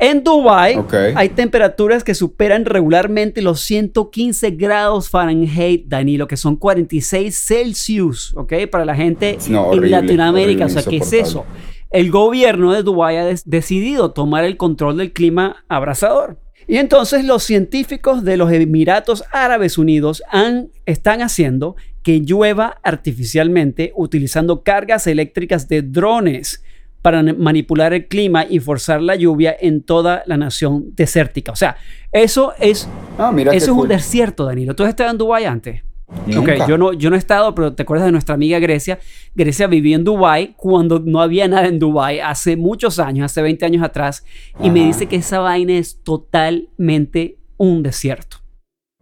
En 0.00 0.22
Dubái 0.22 0.76
Ok. 0.76 0.94
hay 1.16 1.28
temperaturas 1.30 2.04
que 2.04 2.14
superan 2.14 2.64
regularmente 2.64 3.42
los 3.42 3.58
115 3.62 4.52
grados 4.52 5.10
Fahrenheit, 5.10 5.86
Danilo, 5.88 6.28
que 6.28 6.36
son 6.36 6.54
46 6.54 7.36
Celsius, 7.36 8.32
¿ok? 8.36 8.52
Para 8.70 8.84
la 8.84 8.94
gente 8.94 9.38
No, 9.50 9.72
en 9.72 9.90
Latinoamérica, 9.90 10.66
horrible, 10.66 10.80
o 10.80 10.82
sea, 10.82 10.88
¿qué 10.88 10.98
es 10.98 11.12
eso? 11.12 11.44
El 11.90 12.12
gobierno 12.12 12.72
de 12.72 12.84
Dubái 12.84 13.16
ha 13.16 13.24
decidido 13.44 14.12
tomar 14.12 14.44
el 14.44 14.56
control 14.56 14.98
del 14.98 15.12
clima 15.12 15.64
abrasador. 15.68 16.38
Y 16.68 16.76
entonces 16.76 17.24
los 17.24 17.44
científicos 17.44 18.24
de 18.24 18.36
los 18.36 18.52
Emiratos 18.52 19.24
Árabes 19.32 19.78
Unidos 19.78 20.22
han, 20.30 20.68
están 20.84 21.22
haciendo 21.22 21.76
que 22.02 22.20
llueva 22.20 22.78
artificialmente 22.82 23.92
utilizando 23.96 24.62
cargas 24.62 25.06
eléctricas 25.06 25.66
de 25.66 25.80
drones 25.80 26.62
para 27.00 27.22
manipular 27.22 27.94
el 27.94 28.06
clima 28.06 28.44
y 28.44 28.60
forzar 28.60 29.00
la 29.00 29.16
lluvia 29.16 29.56
en 29.58 29.82
toda 29.82 30.22
la 30.26 30.36
nación 30.36 30.94
desértica. 30.94 31.52
O 31.52 31.56
sea, 31.56 31.76
eso 32.12 32.52
es, 32.58 32.86
Ah, 33.16 33.32
mira 33.32 33.54
eso 33.54 33.72
es 33.72 33.78
un 33.78 33.88
desierto, 33.88 34.44
Danilo. 34.44 34.74
¿Tú 34.76 34.82
has 34.82 34.90
estado 34.90 35.10
en 35.10 35.16
Dubái 35.16 35.46
antes? 35.46 35.82
Ok, 36.08 36.50
yo 36.66 36.78
no, 36.78 36.92
yo 36.92 37.10
no 37.10 37.16
he 37.16 37.18
estado, 37.18 37.54
pero 37.54 37.74
te 37.74 37.82
acuerdas 37.82 38.06
de 38.06 38.12
nuestra 38.12 38.34
amiga 38.34 38.58
Grecia. 38.58 38.98
Grecia 39.34 39.66
vivía 39.66 39.96
en 39.96 40.04
Dubái 40.04 40.54
cuando 40.56 41.00
no 41.00 41.20
había 41.20 41.46
nada 41.48 41.66
en 41.66 41.78
Dubái 41.78 42.20
hace 42.20 42.56
muchos 42.56 42.98
años, 42.98 43.26
hace 43.26 43.42
20 43.42 43.66
años 43.66 43.82
atrás, 43.82 44.24
y 44.62 44.70
me 44.70 44.80
dice 44.80 45.06
que 45.06 45.16
esa 45.16 45.40
vaina 45.40 45.74
es 45.74 46.02
totalmente 46.02 47.36
un 47.58 47.82
desierto. 47.82 48.38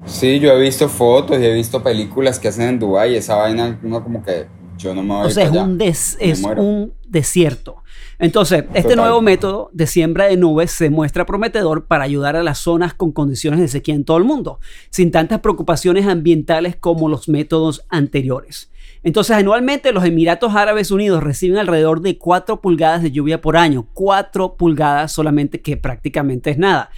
Sí, 0.04 0.40
yo 0.40 0.52
he 0.52 0.60
visto 0.60 0.88
fotos 0.88 1.40
y 1.40 1.44
he 1.44 1.54
visto 1.54 1.82
películas 1.82 2.38
que 2.38 2.48
hacen 2.48 2.68
en 2.68 2.78
Dubái 2.78 3.12
y 3.12 3.16
esa 3.16 3.36
vaina, 3.36 3.78
uno 3.82 4.02
como 4.02 4.22
que 4.22 4.46
yo 4.86 4.94
no 4.94 5.02
me 5.02 5.14
voy 5.14 5.26
O 5.26 5.30
sea, 5.30 5.44
es 5.44 5.50
allá. 5.50 5.62
un, 5.64 5.78
des- 5.78 6.16
es 6.20 6.42
un 6.42 6.92
desierto. 7.08 7.82
Entonces, 8.18 8.64
este 8.74 8.96
nuevo 8.96 9.20
método 9.20 9.68
de 9.74 9.86
siembra 9.86 10.24
de 10.24 10.36
nubes 10.38 10.70
se 10.70 10.88
muestra 10.88 11.26
prometedor 11.26 11.84
para 11.84 12.04
ayudar 12.04 12.34
a 12.36 12.42
las 12.42 12.58
zonas 12.58 12.94
con 12.94 13.12
condiciones 13.12 13.60
de 13.60 13.68
sequía 13.68 13.94
en 13.94 14.04
todo 14.04 14.16
el 14.16 14.24
mundo, 14.24 14.58
sin 14.90 15.10
tantas 15.10 15.40
preocupaciones 15.40 16.06
ambientales 16.06 16.76
como 16.76 17.08
los 17.10 17.28
métodos 17.28 17.84
anteriores. 17.90 18.70
Entonces, 19.06 19.36
anualmente 19.36 19.92
los 19.92 20.04
Emiratos 20.04 20.56
Árabes 20.56 20.90
Unidos 20.90 21.22
reciben 21.22 21.58
alrededor 21.58 22.00
de 22.00 22.18
4 22.18 22.60
pulgadas 22.60 23.04
de 23.04 23.12
lluvia 23.12 23.40
por 23.40 23.56
año. 23.56 23.86
4 23.94 24.56
pulgadas 24.56 25.12
solamente, 25.12 25.60
que 25.60 25.76
prácticamente 25.76 26.50
es 26.50 26.58
nada. 26.58 26.90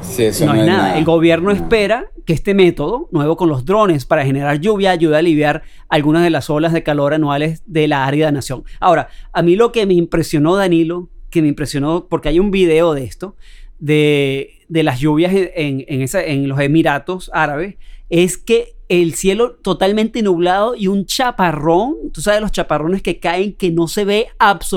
Sí, 0.00 0.22
eso 0.26 0.46
no, 0.46 0.54
es 0.54 0.64
nada. 0.64 0.96
El 0.96 1.04
gobierno 1.04 1.50
espera 1.50 2.06
que 2.24 2.34
este 2.34 2.54
método, 2.54 3.08
nuevo 3.10 3.36
con 3.36 3.48
los 3.48 3.64
drones 3.64 4.06
para 4.06 4.24
generar 4.24 4.60
lluvia, 4.60 4.92
ayude 4.92 5.16
a 5.16 5.18
aliviar 5.18 5.62
algunas 5.88 6.22
de 6.22 6.30
las 6.30 6.48
olas 6.50 6.72
de 6.72 6.84
calor 6.84 7.14
anuales 7.14 7.64
de 7.66 7.88
la 7.88 8.06
árida 8.06 8.30
nación. 8.30 8.62
Ahora, 8.78 9.08
a 9.32 9.42
mí 9.42 9.56
lo 9.56 9.72
que 9.72 9.86
me 9.86 9.94
impresionó, 9.94 10.54
Danilo, 10.54 11.08
que 11.30 11.42
me 11.42 11.48
impresionó, 11.48 12.06
porque 12.08 12.28
hay 12.28 12.38
un 12.38 12.52
video 12.52 12.94
de 12.94 13.02
esto, 13.02 13.34
de, 13.80 14.50
de 14.68 14.82
las 14.84 15.00
lluvias 15.00 15.32
en, 15.34 15.50
en- 15.56 15.84
en 15.88 16.00
esa- 16.02 16.22
en 16.24 16.46
los 16.48 16.60
Emiratos 16.60 17.28
Árabes, 17.34 17.74
es 18.08 18.38
que 18.38 18.75
el 18.88 19.14
cielo 19.14 19.56
totalmente 19.56 20.22
nublado 20.22 20.74
y 20.76 20.86
un 20.86 21.06
chaparrón, 21.06 21.94
tú 22.12 22.20
sabes 22.20 22.40
los 22.40 22.52
chaparrones 22.52 23.02
que 23.02 23.18
caen 23.18 23.52
que 23.54 23.70
no 23.72 23.88
se 23.88 24.04
ve 24.04 24.28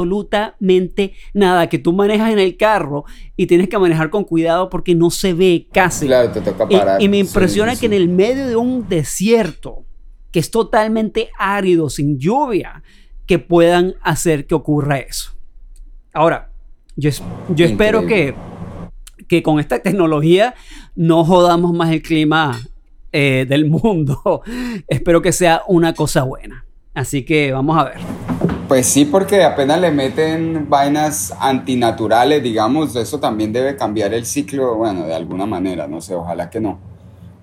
absolutamente 0.09 1.13
nada, 1.33 1.67
que 1.69 1.77
tú 1.79 1.93
manejas 1.93 2.31
en 2.31 2.39
el 2.39 2.57
carro 2.57 3.05
y 3.37 3.45
tienes 3.47 3.69
que 3.69 3.77
manejar 3.77 4.09
con 4.09 4.23
cuidado 4.23 4.69
porque 4.69 4.95
no 4.95 5.09
se 5.11 5.33
ve 5.33 5.67
casi. 5.71 6.07
Claro, 6.07 6.31
te 6.31 6.41
toca 6.41 6.65
Y- 6.69 6.77
parar. 6.77 7.01
Y, 7.01 7.07
me 7.09 7.17
Sí, 7.17 7.27
impresiona 7.27 7.75
sí, 7.75 7.81
que 7.81 7.85
en 7.87 7.93
el 7.93 8.09
medio 8.09 8.47
de 8.47 8.55
un 8.55 8.87
desierto, 8.89 9.83
que 10.31 10.39
es 10.39 10.49
totalmente 10.51 11.29
árido, 11.37 11.89
sin 11.89 12.17
lluvia, 12.19 12.83
que 13.25 13.37
puedan 13.39 13.93
hacer 14.01 14.47
que 14.47 14.55
ocurra 14.55 14.97
eso. 14.99 15.31
Ahora, 16.13 16.49
yo, 16.95 17.09
es- 17.09 17.21
yo 17.55 17.65
espero 17.65 18.05
que, 18.07 18.33
que 19.27 19.43
con 19.43 19.59
esta 19.59 19.79
tecnología 19.79 20.55
no 20.95 21.23
jodamos 21.23 21.73
más 21.73 21.91
el 21.91 22.01
clima 22.01 22.59
eh, 23.11 23.45
del 23.47 23.69
mundo. 23.69 24.41
espero 24.87 25.21
que 25.21 25.31
sea 25.31 25.63
una 25.67 25.93
cosa 25.93 26.23
buena. 26.23 26.65
Así 26.93 27.23
que 27.23 27.51
vamos 27.51 27.77
a 27.77 27.85
ver. 27.85 27.97
Pues 28.67 28.85
sí, 28.85 29.05
porque 29.05 29.43
apenas 29.43 29.81
le 29.81 29.89
meten 29.89 30.69
vainas 30.69 31.33
antinaturales, 31.39 32.43
digamos, 32.43 32.95
eso 32.95 33.19
también 33.19 33.51
debe 33.51 33.75
cambiar 33.75 34.13
el 34.13 34.27
ciclo, 34.27 34.75
bueno, 34.75 35.07
de 35.07 35.15
alguna 35.15 35.47
manera, 35.47 35.87
no 35.87 36.01
sé, 36.01 36.13
ojalá 36.13 36.51
que 36.51 36.59
no. 36.59 36.79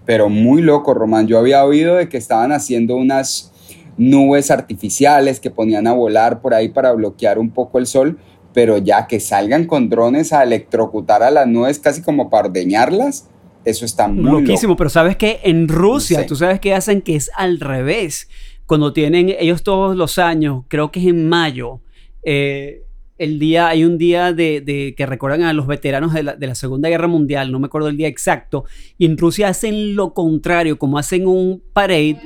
Pero 0.04 0.28
muy 0.28 0.62
loco, 0.62 0.94
Román. 0.94 1.26
Yo 1.26 1.38
había 1.38 1.64
oído 1.64 1.96
de 1.96 2.08
que 2.08 2.16
estaban 2.16 2.52
haciendo 2.52 2.94
unas 2.94 3.52
nubes 3.96 4.50
artificiales 4.52 5.40
que 5.40 5.50
ponían 5.50 5.86
a 5.86 5.94
volar 5.94 6.40
por 6.40 6.54
ahí 6.54 6.68
para 6.68 6.92
bloquear 6.92 7.38
un 7.38 7.50
poco 7.50 7.78
el 7.78 7.86
sol, 7.86 8.18
pero 8.52 8.78
ya 8.78 9.06
que 9.06 9.18
salgan 9.18 9.66
con 9.66 9.88
drones 9.88 10.32
a 10.32 10.42
electrocutar 10.42 11.22
a 11.22 11.30
las 11.30 11.46
nubes 11.46 11.78
casi 11.78 12.02
como 12.02 12.30
para 12.30 12.48
ordeñarlas, 12.48 13.28
eso 13.66 13.84
está 13.84 14.08
muy 14.08 14.24
Loquísimo, 14.40 14.70
loco. 14.72 14.78
pero 14.78 14.90
sabes 14.90 15.16
que 15.16 15.40
en 15.44 15.68
Rusia, 15.68 16.20
Sí. 16.22 16.26
tú 16.26 16.36
sabes 16.36 16.60
que 16.60 16.72
hacen 16.74 17.02
que 17.02 17.16
es 17.16 17.30
al 17.36 17.60
revés. 17.60 18.28
Cuando 18.64 18.92
tienen 18.92 19.28
ellos 19.38 19.62
todos 19.62 19.96
los 19.96 20.18
años, 20.18 20.64
creo 20.68 20.90
que 20.90 21.00
es 21.00 21.06
en 21.06 21.28
mayo, 21.28 21.80
eh, 22.22 22.82
el 23.18 23.38
día, 23.38 23.68
hay 23.68 23.84
un 23.84 23.96
día 23.96 24.32
de, 24.32 24.60
de- 24.60 24.94
que 24.96 25.06
recuerdan 25.06 25.42
a 25.42 25.52
los 25.52 25.66
veteranos 25.66 26.12
de 26.12 26.22
la, 26.22 26.36
de 26.36 26.46
la 26.46 26.54
Segunda 26.54 26.88
Guerra 26.88 27.06
Mundial, 27.08 27.50
no 27.50 27.58
me 27.58 27.66
acuerdo 27.66 27.88
el 27.88 27.96
día 27.96 28.08
exacto, 28.08 28.64
y 28.98 29.06
en 29.06 29.16
Rusia 29.16 29.48
hacen 29.48 29.94
lo 29.96 30.12
contrario, 30.12 30.78
como 30.78 30.98
hacen 30.98 31.26
un 31.26 31.62
parade 31.72 32.18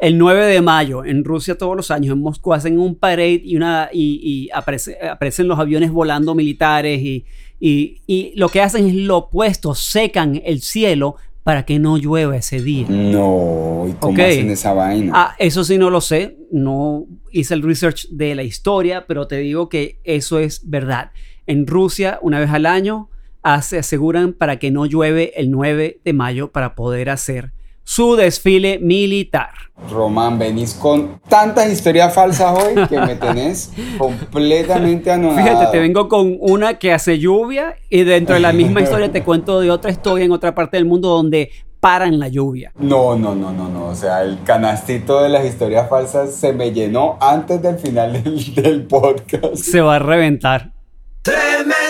el 0.00 0.18
9 0.18 0.44
de 0.44 0.60
mayo, 0.60 1.02
en 1.04 1.24
Rusia 1.24 1.56
todos 1.56 1.74
los 1.76 1.90
años, 1.90 2.12
en 2.12 2.20
Moscú 2.20 2.52
hacen 2.52 2.78
un 2.78 2.94
parade 2.96 3.40
y, 3.42 3.56
una, 3.56 3.88
y, 3.90 4.20
y 4.22 4.48
aparece- 4.50 4.98
aparecen 5.02 5.48
los 5.48 5.58
aviones 5.58 5.90
volando 5.90 6.34
militares 6.34 7.00
y, 7.00 7.24
y, 7.60 8.02
y 8.06 8.32
lo 8.36 8.48
que 8.48 8.60
hacen 8.60 8.88
es 8.88 8.94
lo 8.94 9.18
opuesto, 9.18 9.74
secan 9.74 10.40
el 10.44 10.60
cielo 10.60 11.16
para 11.44 11.66
que 11.66 11.78
no 11.78 11.98
llueva 11.98 12.36
ese 12.36 12.60
día. 12.62 12.86
No, 12.88 13.86
¿y 13.88 13.92
cómo 13.92 14.14
hacen 14.14 14.50
esa 14.50 14.72
vaina? 14.72 15.12
Ah, 15.14 15.36
eso 15.38 15.62
sí 15.62 15.76
no 15.76 15.90
lo 15.90 16.00
sé, 16.00 16.38
no 16.50 17.06
hice 17.30 17.54
el 17.54 17.62
research 17.62 18.08
de 18.08 18.34
la 18.34 18.42
historia, 18.42 19.06
pero 19.06 19.26
te 19.26 19.36
digo 19.36 19.68
que 19.68 20.00
eso 20.04 20.38
es 20.38 20.68
verdad. 20.68 21.12
En 21.46 21.66
Rusia, 21.66 22.18
una 22.22 22.40
vez 22.40 22.50
al 22.50 22.64
año, 22.64 23.10
hace, 23.42 23.78
aseguran 23.78 24.32
para 24.32 24.58
que 24.58 24.70
no 24.70 24.86
llueve 24.86 25.32
el 25.36 25.50
9 25.50 26.00
de 26.02 26.12
mayo 26.14 26.50
para 26.50 26.74
poder 26.74 27.10
hacer 27.10 27.52
su 27.84 28.16
desfile 28.16 28.78
militar. 28.80 29.50
Román, 29.90 30.38
venís 30.38 30.74
con 30.74 31.20
tantas 31.28 31.70
historias 31.70 32.14
falsas 32.14 32.56
hoy 32.58 32.86
que 32.88 32.98
me 33.00 33.14
tenés 33.16 33.72
completamente 33.98 35.10
anonadado. 35.10 35.46
Fíjate, 35.46 35.72
te 35.72 35.78
vengo 35.78 36.08
con 36.08 36.36
una 36.40 36.78
que 36.78 36.92
hace 36.92 37.18
lluvia 37.18 37.76
y 37.90 38.04
dentro 38.04 38.34
de 38.34 38.40
la 38.40 38.52
misma 38.52 38.80
historia 38.80 39.10
te 39.12 39.22
cuento 39.22 39.60
de 39.60 39.70
otra 39.70 39.90
historia 39.90 40.24
en 40.24 40.32
otra 40.32 40.54
parte 40.54 40.76
del 40.76 40.86
mundo 40.86 41.08
donde 41.08 41.50
paran 41.80 42.18
la 42.18 42.28
lluvia. 42.28 42.72
No, 42.78 43.14
no, 43.16 43.34
no, 43.34 43.52
no, 43.52 43.68
no. 43.68 43.88
O 43.88 43.94
sea, 43.94 44.22
el 44.22 44.42
canastito 44.42 45.22
de 45.22 45.28
las 45.28 45.44
historias 45.44 45.88
falsas 45.88 46.34
se 46.34 46.54
me 46.54 46.72
llenó 46.72 47.18
antes 47.20 47.60
del 47.60 47.78
final 47.78 48.12
del, 48.12 48.54
del 48.54 48.82
podcast. 48.86 49.56
Se 49.56 49.82
va 49.82 49.96
a 49.96 49.98
reventar. 49.98 50.72
Tremenda 51.20 51.74
vaina. 51.74 51.83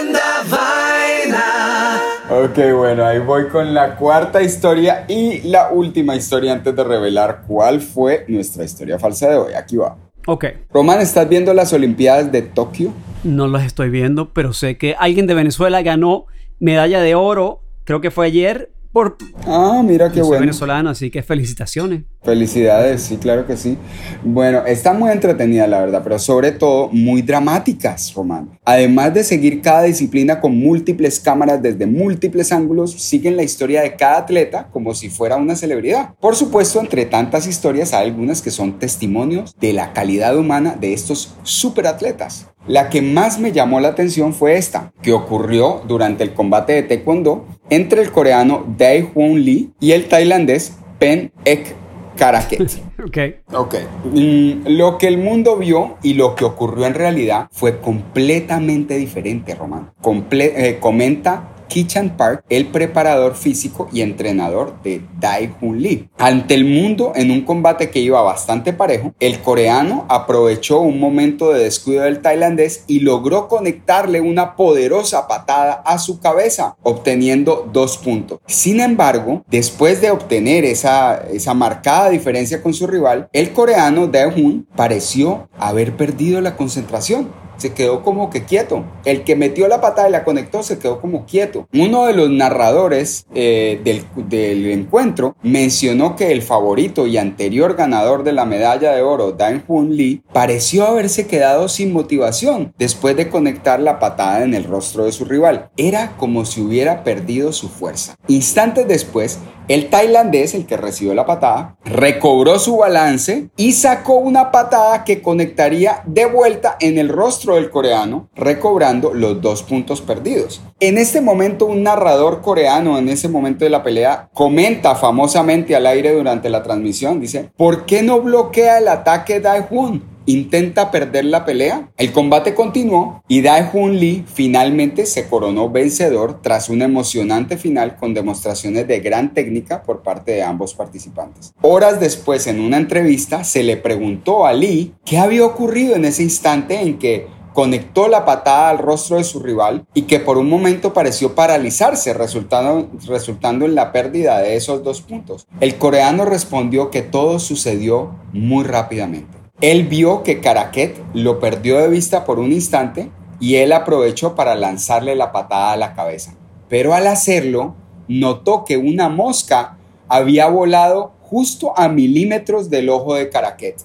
Ok, 2.37 2.59
bueno, 2.77 3.05
ahí 3.05 3.21
voy 3.21 3.47
con 3.47 3.73
la 3.75 3.95
cuarta 3.95 4.43
historia 4.43 5.05
y 5.07 5.43
la 5.43 5.71
última 5.71 6.17
historia 6.17 6.53
antes 6.53 6.75
de 6.75 6.83
revelar 6.83 7.45
cuál 7.47 7.81
fue 7.81 8.25
nuestra 8.27 8.65
historia 8.65 8.99
falsa 8.99 9.31
de 9.31 9.37
hoy. 9.37 9.55
Aquí 9.55 9.77
va. 9.77 9.97
Ok, 10.27 10.47
Román, 10.73 11.01
¿estás 11.01 11.29
viendo 11.29 11.55
las 11.55 11.73
Olimpiadas 11.73 12.33
de 12.33 12.43
Tokio? 12.43 12.93
no 13.23 13.47
las 13.47 13.65
estoy 13.65 13.89
viendo, 13.89 14.33
pero 14.33 14.53
sé 14.53 14.77
que 14.77 14.97
alguien 14.99 15.29
de 15.29 15.35
Venezuela 15.35 15.81
ganó 15.83 16.27
medalla 16.59 17.01
de 17.01 17.15
oro, 17.15 17.61
creo 17.85 18.01
que 18.01 18.11
fue 18.11 18.27
ayer, 18.27 18.73
por... 18.93 19.17
Ah, 19.47 19.83
mira 19.85 20.11
qué 20.11 20.21
bueno. 20.21 20.41
venezolano, 20.41 20.91
así 20.91 21.11
que 21.11 21.23
felicitaciones. 21.23 22.05
Felicidades, 22.25 23.03
sí, 23.03 23.19
claro 23.19 23.47
que 23.47 23.55
sí. 23.57 23.77
Bueno, 24.23 24.65
está 24.65 24.95
muy 24.95 25.13
entretenida, 25.13 25.67
la 25.67 25.81
verdad, 25.81 26.01
pero 26.03 26.19
sobre 26.19 26.53
todo 26.53 26.89
muy 26.91 27.21
dramáticas, 27.21 28.15
Román. 28.15 28.59
Además 28.65 29.13
de 29.13 29.23
seguir 29.25 29.61
cada 29.61 29.83
disciplina 29.83 30.41
con 30.41 30.57
múltiples 30.57 31.21
cámaras 31.21 31.61
desde 31.61 31.85
múltiples 31.85 32.51
ángulos, 32.51 32.93
siguen 32.93 33.37
la 33.37 33.43
historia 33.43 33.83
de 33.83 33.95
cada 33.95 34.19
atleta 34.19 34.69
como 34.73 34.95
si 34.95 35.11
fuera 35.11 35.37
una 35.37 35.55
celebridad. 35.55 36.15
Por 36.19 36.35
supuesto, 36.35 36.81
entre 36.81 37.05
tantas 37.05 37.47
historias 37.47 37.93
hay 37.93 38.09
algunas 38.09 38.41
que 38.41 38.51
son 38.51 38.79
testimonios 38.79 39.55
de 39.61 39.75
la 39.75 39.93
calidad 39.93 40.35
humana 40.39 40.77
de 40.81 40.95
estos 40.95 41.35
superatletas. 41.43 42.49
La 42.67 42.89
que 42.89 43.03
más 43.03 43.39
me 43.39 43.53
llamó 43.53 43.81
la 43.81 43.89
atención 43.89 44.33
fue 44.33 44.57
esta, 44.57 44.95
que 45.03 45.13
ocurrió 45.13 45.83
durante 45.87 46.25
el 46.25 46.33
combate 46.33 46.73
de 46.73 46.85
Taekwondo 46.85 47.47
entre 47.69 48.01
el 48.01 48.11
coreano 48.11 48.65
Dae 48.79 49.11
Hoon 49.15 49.45
Lee 49.45 49.75
y 49.79 49.93
el 49.93 50.09
tailandés 50.09 50.73
Pen 50.99 51.31
Ek 51.45 51.84
Karaket. 52.17 52.81
Ok. 53.05 53.19
Ok. 53.53 53.75
Mm, 54.15 54.67
lo 54.69 54.97
que 54.97 55.09
el 55.09 55.19
mundo 55.19 55.57
vio 55.59 55.99
y 56.03 56.15
lo 56.15 56.35
que 56.35 56.45
ocurrió 56.47 56.87
en 56.87 56.95
realidad 56.95 57.49
fue 57.53 57.79
completamente 57.81 58.97
diferente, 58.97 59.55
Román. 59.55 59.91
Comple- 60.03 60.53
eh, 60.57 60.79
comenta 60.81 61.51
Kichan 61.69 62.17
Park, 62.17 62.45
el 62.49 62.67
preparador 62.67 63.35
físico 63.35 63.89
y 63.93 64.01
entrenador 64.01 64.83
de 64.83 65.03
Dae 65.19 65.53
Hoon 65.61 65.83
Lee. 65.83 66.09
Ante 66.19 66.55
el 66.55 66.65
mundo, 66.65 67.13
en 67.15 67.31
un 67.31 67.43
combate 67.43 67.91
que 67.91 68.01
iba 68.01 68.23
bastante 68.23 68.73
parejo, 68.73 69.15
el 69.21 69.41
coreano 69.41 70.07
aprovechó 70.09 70.81
un 70.81 71.01
momento 71.01 71.53
de 71.53 71.65
descuido 71.65 72.05
del 72.05 72.21
tailandés 72.21 72.85
y 72.87 73.01
logró 73.01 73.49
conectarle 73.49 74.21
una 74.21 74.57
poderosa 74.57 75.29
patada 75.29 75.83
a 75.85 75.99
su 75.99 76.21
cabeza, 76.21 76.77
obteniendo 76.83 77.69
dos 77.73 77.99
puntos. 77.99 78.39
Sin 78.47 78.81
embargo, 78.81 79.43
después 79.49 80.01
de 80.01 80.11
obtener 80.11 80.65
esa, 80.65 81.25
esa 81.33 81.55
marcada 81.55 82.11
diferencia 82.11 82.63
con 82.63 82.75
su 82.75 82.87
rival, 82.87 83.29
el 83.33 83.53
coreano 83.53 84.07
Dae 84.07 84.27
Hoon 84.27 84.67
pareció 84.77 85.49
haber 85.59 85.97
perdido 85.97 86.41
la 86.41 86.57
concentración 86.57 87.44
se 87.57 87.73
quedó 87.73 88.03
como 88.03 88.31
que 88.31 88.45
quieto. 88.45 88.85
El 89.05 89.25
que 89.25 89.37
metió 89.37 89.69
la 89.69 89.81
patada 89.81 90.09
y 90.09 90.13
la 90.13 90.25
conectó 90.25 90.63
se 90.63 90.79
quedó 90.79 91.01
como 91.01 91.27
quieto. 91.27 91.69
Uno 91.73 92.07
de 92.07 92.15
los 92.15 92.31
narradores 92.31 93.27
eh, 93.35 93.81
del, 93.85 94.05
del 94.29 94.71
encuentro 94.71 95.37
mencionó 95.43 96.17
que 96.17 96.33
el 96.33 96.43
favorito 96.43 97.07
y 97.07 97.19
anterior 97.19 97.75
ganador 97.77 98.25
de 98.25 98.33
la 98.33 98.45
medalla 98.45 98.93
de 98.93 99.03
oro, 99.03 99.33
Dan 99.33 99.65
Hoon 99.67 99.97
Lee, 99.97 100.23
pareció 100.33 100.87
haberse 100.87 101.27
quedado 101.27 101.69
sin 101.69 101.93
motivación 101.93 102.73
después 102.79 103.17
de 103.17 103.29
conectar 103.29 103.81
la 103.81 103.99
patada 103.99 104.45
en 104.45 104.55
el 104.55 104.65
rostro 104.65 105.05
de 105.05 105.13
su 105.13 105.25
rival. 105.25 105.71
Era 105.77 106.17
como 106.17 106.45
si 106.45 106.61
hubiera 106.61 107.05
perdido 107.05 107.53
su 107.53 107.69
fuerza. 107.69 108.17
Instantes 108.29 108.89
después, 108.89 109.39
el 109.69 109.89
tailandés, 109.91 110.55
el 110.55 110.67
que 110.67 110.77
recibió 110.77 111.15
la 111.15 111.27
patada, 111.27 111.77
recobró 111.85 112.59
su 112.59 112.77
balance 112.77 113.49
y 113.57 113.73
sacó 113.73 114.17
una 114.17 114.51
patada 114.51 115.05
que 115.05 115.23
conectaría 115.23 116.03
de 116.07 116.27
vuelta 116.27 116.77
en 116.81 116.99
el 116.99 117.09
rostro 117.09 117.55
del 117.55 117.71
coreano, 117.71 118.29
recobrando 118.35 119.15
los 119.15 119.41
dos 119.41 119.63
puntos 119.63 120.01
perdidos. 120.01 120.61
En 120.81 120.99
este 120.99 121.21
momento, 121.21 121.67
un 121.67 121.83
narrador 121.83 122.43
coreano 122.43 122.99
en 122.99 123.09
ese 123.09 123.29
momento 123.29 123.65
de 123.65 123.71
la 123.71 123.83
pelea 123.83 124.29
comenta 124.33 124.95
famosamente 124.95 125.75
al 125.75 125.87
aire 125.87 126.13
durante 126.13 126.51
la 126.51 126.63
transmisión, 126.63 127.21
dice, 127.21 127.51
¿por 127.57 127.87
qué 127.87 128.03
no 128.03 128.21
bloquea 128.21 128.79
el 128.79 128.89
ataque 128.89 129.41
Dae-Hoon? 129.41 130.14
Intenta 130.27 130.91
perder 130.91 131.25
la 131.27 131.45
pelea. 131.45 131.91
El 131.97 132.13
combate 132.13 132.55
continuó 132.55 133.23
y 133.29 133.43
Dae 133.43 133.71
Hoon 133.73 133.99
Lee 133.99 134.25
finalmente 134.27 135.07
se 135.07 135.29
coronó 135.29 135.71
vencedor 135.71 136.41
tras 136.43 136.69
una 136.69 136.87
emocionante 136.87 137.57
final 137.57 137.97
con 137.97 138.15
demostraciones 138.15 138.87
de 138.89 139.01
gran 139.01 139.35
técnica 139.35 139.83
por 139.83 140.03
parte 140.03 140.33
de 140.33 140.43
ambos 140.43 140.75
participantes. 140.75 141.53
Horas 141.63 142.01
después, 142.01 142.47
en 142.47 142.61
una 142.61 142.77
entrevista, 142.77 143.45
se 143.45 143.63
le 143.63 143.77
preguntó 143.77 144.47
a 144.47 144.53
Lee 144.53 144.95
qué 145.05 145.19
había 145.19 145.45
ocurrido 145.45 145.97
en 145.97 146.05
ese 146.05 146.23
instante 146.23 146.81
en 146.81 146.99
que 146.99 147.27
conectó 147.55 148.09
la 148.09 148.25
patada 148.25 148.69
al 148.69 148.79
rostro 148.79 149.17
de 149.17 149.25
su 149.25 149.39
rival 149.39 149.87
y 149.95 150.03
que 150.03 150.19
por 150.19 150.39
un 150.39 150.51
momento 150.51 150.93
pareció 150.93 151.35
paralizarse, 151.37 152.13
resultando 152.13 153.65
en 153.65 153.75
la 153.77 153.93
pérdida 153.93 154.41
de 154.41 154.57
esos 154.57 154.83
dos 154.83 155.01
puntos. 155.01 155.47
El 155.61 155.77
coreano 155.77 156.25
respondió 156.25 156.91
que 156.91 157.03
todo 157.03 157.39
sucedió 157.39 158.17
muy 158.33 158.65
rápidamente. 158.65 159.44
Él 159.61 159.85
vio 159.85 160.25
que 160.25 160.41
Karaket 160.41 161.01
lo 161.15 161.39
perdió 161.39 161.79
de 161.79 161.89
vista 161.89 162.25
por 162.25 162.39
un 162.39 162.53
instante 162.53 163.11
y 163.41 163.55
él 163.55 163.73
aprovechó 163.73 164.35
para 164.35 164.57
lanzarle 164.57 165.15
la 165.15 165.33
patada 165.33 165.73
a 165.73 165.77
la 165.77 165.95
cabeza. 165.95 166.35
Pero 166.69 166.93
al 166.93 167.07
hacerlo, 167.07 167.75
notó 168.09 168.65
que 168.65 168.77
una 168.77 169.09
mosca 169.09 169.79
había 170.09 170.49
volado 170.49 171.13
justo 171.23 171.73
a 171.79 171.89
milímetros 171.89 172.69
del 172.69 172.89
ojo 172.91 173.15
de 173.15 173.31
Karaket, 173.31 173.77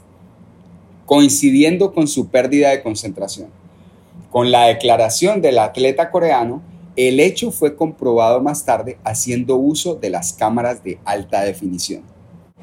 coincidiendo 1.06 1.94
con 1.94 2.08
su 2.08 2.28
pérdida 2.30 2.72
de 2.72 2.82
concentración. 2.82 3.50
Con 4.32 4.52
la 4.52 4.66
declaración 4.66 5.42
del 5.42 5.60
atleta 5.60 6.12
coreano, 6.12 6.62
el 6.96 7.20
hecho 7.20 7.52
fue 7.52 7.76
comprobado 7.76 8.42
más 8.42 8.66
tarde 8.66 8.98
haciendo 9.04 9.56
uso 9.56 9.96
de 9.96 10.10
las 10.10 10.34
cámaras 10.34 10.84
de 10.84 11.00
alta 11.06 11.42
definición. 11.42 12.04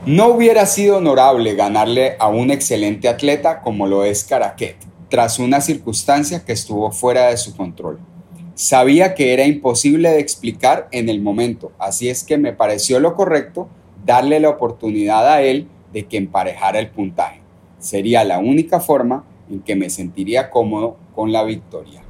No 0.04 0.28
hubiera 0.28 0.66
sido 0.66 0.98
honorable 0.98 1.54
ganarle 1.54 2.16
a 2.18 2.28
un 2.28 2.50
excelente 2.50 3.08
atleta 3.08 3.60
como 3.60 3.86
lo 3.86 4.04
es 4.04 4.24
Karaket, 4.24 4.76
tras 5.08 5.38
una 5.38 5.60
circunstancia 5.60 6.44
que 6.44 6.52
estuvo 6.52 6.92
fuera 6.92 7.28
de 7.28 7.36
su 7.36 7.56
control. 7.56 7.98
Sabía 8.54 9.14
que 9.14 9.32
era 9.32 9.44
imposible 9.44 10.10
de 10.10 10.20
explicar 10.20 10.88
en 10.92 11.08
el 11.08 11.20
momento, 11.20 11.72
así 11.78 12.08
es 12.08 12.24
que 12.24 12.38
me 12.38 12.52
pareció 12.52 13.00
lo 13.00 13.14
correcto 13.14 13.68
darle 14.04 14.38
la 14.40 14.50
oportunidad 14.50 15.28
a 15.28 15.42
él 15.42 15.66
de 15.92 16.04
que 16.04 16.16
emparejara 16.16 16.78
el 16.78 16.88
puntaje. 16.88 17.40
Sería 17.78 18.24
la 18.24 18.38
única 18.38 18.80
forma 18.80 19.24
en 19.50 19.60
que 19.60 19.76
me 19.76 19.90
sentiría 19.90 20.50
cómodo 20.50 20.96
con 21.14 21.32
la 21.32 21.42
victoria. 21.42 22.02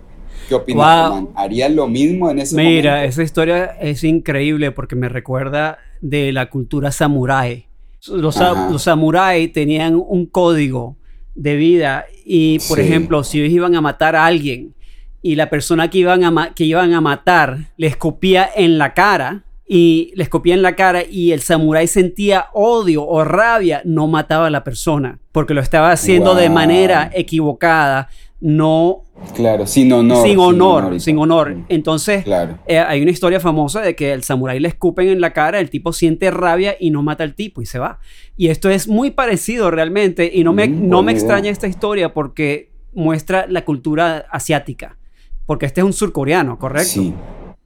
¿Qué 0.49 0.55
opinas, 0.55 1.11
Wow. 1.11 1.33
¿Harías 1.35 1.71
lo 1.73 1.89
mismo 1.89 2.31
en 2.31 2.39
ese 2.39 2.57
Mira, 2.57 2.93
momento? 2.93 3.09
esa 3.09 3.23
historia 3.23 3.65
es 3.81 4.05
increíble 4.05 4.71
porque 4.71 4.95
me 4.95 5.09
recuerda 5.09 5.79
de 6.01 6.31
la 6.33 6.51
cultura 6.51 6.93
samurái. 6.93 7.66
Los, 8.09 8.35
sa- 8.37 8.53
Ajá. 8.53 8.71
los 8.71 8.83
samuráis 8.83 9.53
tenían 9.53 9.95
un 9.97 10.27
código 10.27 10.97
de 11.35 11.57
vida 11.57 12.07
y, 12.25 12.59
por 12.69 12.79
Sí. 12.79 12.85
ejemplo, 12.85 13.25
si 13.25 13.41
ellos 13.41 13.53
iban 13.53 13.75
a 13.75 13.81
matar 13.81 14.17
a 14.17 14.25
alguien 14.27 14.75
y 15.23 15.35
la 15.35 15.51
persona 15.51 15.91
que 15.91 15.99
iban 15.99 16.25
a, 16.25 16.55
que 16.55 16.65
iban 16.65 16.95
a 16.95 17.01
matar 17.01 17.59
le 17.77 17.87
escupía 17.89 18.49
en 18.55 18.79
la 18.79 18.95
cara 18.95 19.43
y 19.69 20.13
le 20.15 20.23
escupía 20.23 20.55
en 20.55 20.63
la 20.63 20.77
cara 20.77 21.03
y 21.05 21.33
el 21.33 21.41
samurái 21.41 21.89
sentía 21.89 22.47
odio 22.53 23.05
o 23.05 23.25
rabia, 23.25 23.83
no 23.85 24.07
mataba 24.07 24.47
a 24.47 24.51
la 24.51 24.63
persona 24.63 25.19
porque 25.33 25.55
lo 25.55 25.61
estaba 25.61 25.91
haciendo 25.91 26.35
de 26.37 26.49
manera 26.49 27.11
equivocada, 27.13 28.09
no 28.41 29.03
Claro, 29.35 29.67
sin 29.67 29.91
honor. 29.93 30.27
sin 30.27 30.39
honor, 30.39 31.01
sin 31.01 31.19
honor. 31.19 31.57
Entonces, 31.71 32.25
Claro. 32.25 32.59
eh, 32.67 32.79
hay 32.79 33.01
una 33.01 33.11
historia 33.11 33.41
famosa 33.41 33.81
de 33.81 33.97
que 33.97 34.13
el 34.13 34.23
samurái 34.23 34.61
le 34.61 34.69
escupen 34.69 35.09
en 35.09 35.21
la 35.23 35.33
cara, 35.33 35.59
el 35.59 35.71
tipo 35.71 35.93
siente 35.93 36.31
rabia 36.31 36.77
y 36.79 36.91
no 36.91 37.03
mata 37.03 37.25
al 37.25 37.35
tipo 37.35 37.63
y 37.63 37.67
se 37.67 37.79
va. 37.79 37.99
Y 38.37 38.49
esto 38.49 38.69
es 38.69 38.89
muy 38.89 39.11
parecido 39.11 39.71
realmente 39.71 40.31
y 40.33 40.45
no 40.45 40.53
me, 40.53 40.69
Mm, 40.69 40.89
no 40.89 41.03
me 41.03 41.13
idea. 41.13 41.21
extraña 41.21 41.51
esta 41.51 41.67
historia 41.67 42.13
porque 42.13 42.69
muestra 42.95 43.47
la 43.49 43.65
cultura 43.65 44.27
asiática. 44.31 44.99
Porque 45.47 45.65
este 45.67 45.81
es 45.81 45.85
un 45.87 45.93
surcoreano, 45.95 46.59
¿correcto? 46.59 46.89
Sí. 46.91 47.15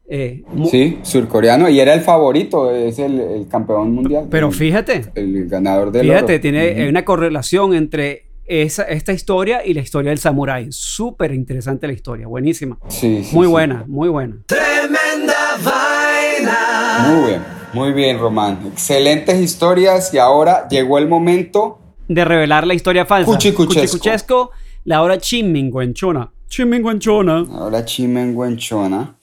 Eh, 0.09 0.43
Sí, 0.71 0.99
surcoreano. 1.03 1.69
Y 1.69 1.79
era 1.81 1.95
el 1.95 2.01
favorito, 2.01 2.73
es 2.75 2.99
el, 2.99 3.21
el 3.21 3.49
campeón 3.49 3.93
mundial. 3.93 4.27
Pero 4.31 4.49
el, 4.49 4.53
fíjate, 4.55 5.03
El 5.15 5.49
ganador 5.49 5.91
del 5.93 6.03
fíjate, 6.07 6.35
oro. 6.35 6.41
tiene 6.41 6.89
una 6.89 7.05
correlación 7.05 7.75
entre 7.75 8.25
esa, 8.51 8.83
esta 8.83 9.13
historia 9.13 9.65
y 9.65 9.75
la 9.75 9.81
historia 9.81 10.11
del 10.11 10.19
samurái. 10.19 10.67
Súper 10.71 11.33
interesante 11.33 11.87
la 11.87 11.93
historia, 11.93 12.27
buenísima. 12.27 12.79
Sí, 12.89 13.23
sí, 13.23 13.35
Muy 13.35 13.47
sí. 13.47 13.51
buena, 13.51 13.85
muy 13.87 14.09
buena. 14.09 14.39
Tremenda 14.47 15.57
vaina. 15.65 17.07
Muy 17.09 17.29
bien, 17.29 17.43
muy 17.73 17.93
bien, 17.93 18.19
Román. 18.19 18.59
Excelentes 18.73 19.41
historias 19.41 20.13
y 20.13 20.19
ahora 20.19 20.67
llegó 20.69 20.99
el 20.99 21.07
momento. 21.07 21.79
De 22.09 22.25
revelar 22.25 22.67
la 22.67 22.75
historia 22.75 23.07
falsa. 23.07 23.31
Cuchicuchesco. 23.31 23.99
Cuchicuchesco, 23.99 24.51
la 24.85 25.03
hora 25.03 25.19
chiminguenchona. 25.19 26.33
Chiminguenchona. 26.49 27.47
Ahora 27.53 27.85
Chimenguenchona, 27.85 29.17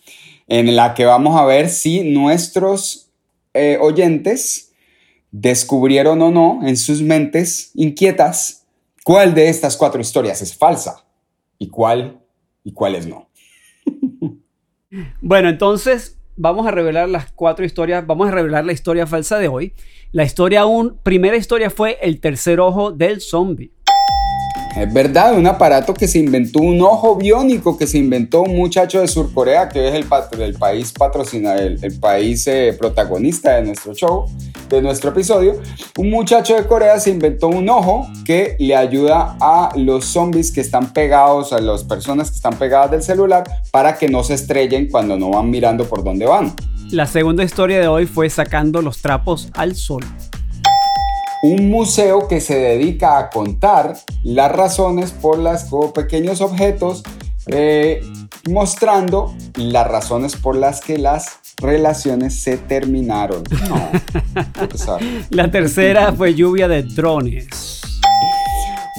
en 0.47 0.73
la 0.73 0.93
que 0.93 1.03
vamos 1.03 1.37
a 1.37 1.43
ver 1.43 1.67
si 1.67 2.09
nuestros 2.11 3.09
eh, 3.53 3.77
oyentes 3.81 4.71
descubrieron 5.31 6.21
o 6.21 6.31
no 6.31 6.61
en 6.65 6.77
sus 6.77 7.01
mentes 7.01 7.71
inquietas 7.75 8.63
cuál 9.07 9.33
de 9.33 9.47
estas 9.47 9.77
cuatro 9.77 10.01
historias 10.01 10.41
es 10.41 10.53
falsa 10.53 11.05
y 11.57 11.69
cuál 11.69 12.19
y 12.65 12.73
cuáles 12.73 13.07
no. 13.07 13.29
Bueno, 15.21 15.47
entonces 15.47 16.17
vamos 16.35 16.67
a 16.67 16.71
revelar 16.71 17.07
las 17.07 17.31
cuatro 17.31 17.63
historias. 17.63 18.05
Vamos 18.05 18.27
a 18.27 18.31
revelar 18.31 18.65
la 18.65 18.73
historia 18.73 19.07
falsa 19.07 19.37
de 19.37 19.47
hoy. 19.47 19.73
La 20.11 20.23
historia 20.25 20.65
un, 20.65 20.97
primera 21.03 21.37
historia 21.37 21.69
fue 21.69 21.97
el 22.01 22.19
tercer 22.19 22.59
ojo 22.59 22.91
del 22.91 23.21
zombie. 23.21 23.71
Es 24.77 24.93
verdad, 24.93 25.35
un 25.35 25.47
aparato 25.47 25.91
que 25.91 26.07
se 26.07 26.19
inventó, 26.19 26.59
un 26.59 26.79
ojo 26.83 27.15
biónico 27.15 27.75
que 27.79 27.87
se 27.87 27.97
inventó 27.97 28.43
un 28.43 28.55
muchacho 28.55 29.01
de 29.01 29.07
Surcorea, 29.07 29.69
que 29.69 29.87
es 29.87 29.95
el, 29.95 30.05
el 30.39 30.53
país 30.53 30.93
patrocina, 30.93 31.55
el, 31.55 31.99
país 31.99 32.47
protagonista 32.77 33.55
de 33.55 33.63
nuestro 33.63 33.95
show, 33.95 34.27
de 34.69 34.79
nuestro 34.83 35.09
episodio. 35.09 35.59
Un 35.97 36.11
muchacho 36.11 36.55
de 36.55 36.67
Corea 36.67 36.99
se 36.99 37.09
inventó 37.09 37.47
un 37.47 37.67
ojo 37.69 38.07
que 38.23 38.55
le 38.59 38.75
ayuda 38.75 39.35
a 39.41 39.71
los 39.75 40.05
zombies 40.05 40.51
que 40.51 40.61
están 40.61 40.93
pegados, 40.93 41.53
a 41.53 41.59
las 41.59 41.83
personas 41.83 42.29
que 42.29 42.35
están 42.35 42.59
pegadas 42.59 42.91
del 42.91 43.01
celular, 43.01 43.45
para 43.71 43.97
que 43.97 44.07
no 44.07 44.23
se 44.23 44.35
estrellen 44.35 44.89
cuando 44.91 45.17
no 45.17 45.31
van 45.31 45.49
mirando 45.49 45.85
por 45.85 46.03
dónde 46.03 46.27
van. 46.27 46.53
La 46.91 47.07
segunda 47.07 47.43
historia 47.43 47.79
de 47.79 47.87
hoy 47.87 48.05
fue 48.05 48.29
sacando 48.29 48.83
los 48.83 49.01
trapos 49.01 49.49
al 49.55 49.75
sol. 49.75 50.03
Un 51.47 51.69
museo 51.69 52.27
que 52.27 52.41
se 52.41 52.59
dedica 52.59 53.17
a 53.17 53.29
contar 53.29 53.95
las 54.23 54.51
razones 54.51 55.11
por 55.11 55.39
las 55.39 55.65
con 55.65 55.93
pequeños 55.93 56.41
objetos 56.41 57.03
eh, 57.47 58.01
mostrando 58.49 59.33
las 59.55 59.87
razones 59.87 60.35
por 60.35 60.57
las 60.57 60.81
que 60.81 60.97
las 60.97 61.39
relaciones 61.61 62.41
se 62.41 62.57
terminaron. 62.57 63.43
No. 63.69 63.89
La 65.29 65.49
tercera 65.49 66.11
fue 66.11 66.35
lluvia 66.35 66.67
de 66.67 66.83
drones. 66.83 67.81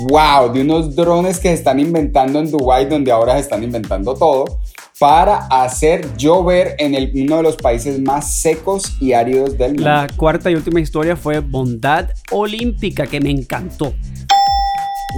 Wow, 0.08 0.52
de 0.52 0.62
unos 0.62 0.94
drones 0.94 1.38
que 1.38 1.48
se 1.48 1.54
están 1.54 1.80
inventando 1.80 2.38
en 2.38 2.50
Dubai, 2.50 2.88
donde 2.88 3.10
ahora 3.10 3.34
se 3.34 3.40
están 3.40 3.62
inventando 3.62 4.14
todo, 4.14 4.60
para 4.98 5.46
hacer 5.46 6.16
llover 6.16 6.74
en 6.78 6.94
el- 6.94 7.12
uno 7.14 7.36
de 7.38 7.42
los 7.44 7.56
países 7.56 8.00
más 8.00 8.32
secos 8.32 8.96
y 9.00 9.12
áridos 9.12 9.56
del 9.56 9.74
mundo. 9.74 9.84
La 9.84 10.06
cuarta 10.16 10.50
y 10.50 10.54
última 10.54 10.80
historia 10.80 11.16
fue 11.16 11.40
bondad 11.40 12.10
olímpica, 12.30 13.06
que 13.06 13.20
me 13.20 13.30
encantó. 13.30 13.94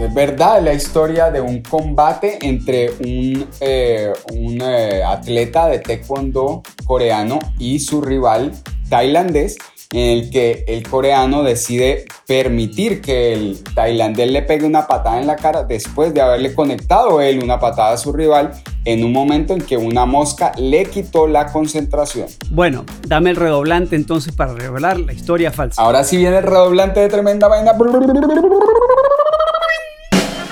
Es 0.00 0.14
verdad, 0.14 0.62
la 0.62 0.72
historia 0.72 1.30
de 1.30 1.40
un 1.40 1.62
combate 1.62 2.38
entre 2.42 2.90
un, 2.90 3.46
eh, 3.60 4.12
un 4.32 4.60
eh, 4.62 5.02
atleta 5.02 5.66
de 5.66 5.80
taekwondo 5.80 6.62
coreano 6.84 7.38
y 7.58 7.80
su 7.80 8.00
rival 8.00 8.52
tailandés, 8.88 9.56
en 9.92 10.18
el 10.18 10.31
que 10.31 10.64
el 10.68 10.87
coreano 10.88 11.42
decide 11.42 12.05
permitir 12.26 13.00
que 13.00 13.33
el 13.33 13.64
tailandés 13.74 14.31
le 14.31 14.42
pegue 14.42 14.64
una 14.64 14.87
patada 14.87 15.20
en 15.20 15.26
la 15.26 15.37
cara 15.37 15.64
después 15.64 16.14
de 16.14 16.20
haberle 16.20 16.55
conectado 16.55 17.20
él 17.20 17.42
una 17.42 17.59
patada 17.59 17.92
a 17.92 17.96
su 17.96 18.12
rival 18.12 18.53
en 18.85 19.05
un 19.05 19.12
momento 19.12 19.53
en 19.53 19.61
que 19.61 19.76
una 19.76 20.07
mosca 20.07 20.53
le 20.57 20.85
quitó 20.87 21.26
la 21.26 21.46
concentración. 21.46 22.29
Bueno, 22.50 22.85
dame 23.07 23.31
el 23.31 23.37
redoblante 23.37 23.96
entonces 23.96 24.33
para 24.35 24.55
revelar 24.55 24.98
la 25.00 25.12
historia 25.12 25.50
falsa. 25.50 25.83
Ahora 25.83 26.05
sí 26.05 26.16
viene 26.16 26.38
el 26.38 26.44
redoblante 26.44 27.00
de 27.00 27.09
tremenda 27.09 27.48
vaina. 27.48 27.72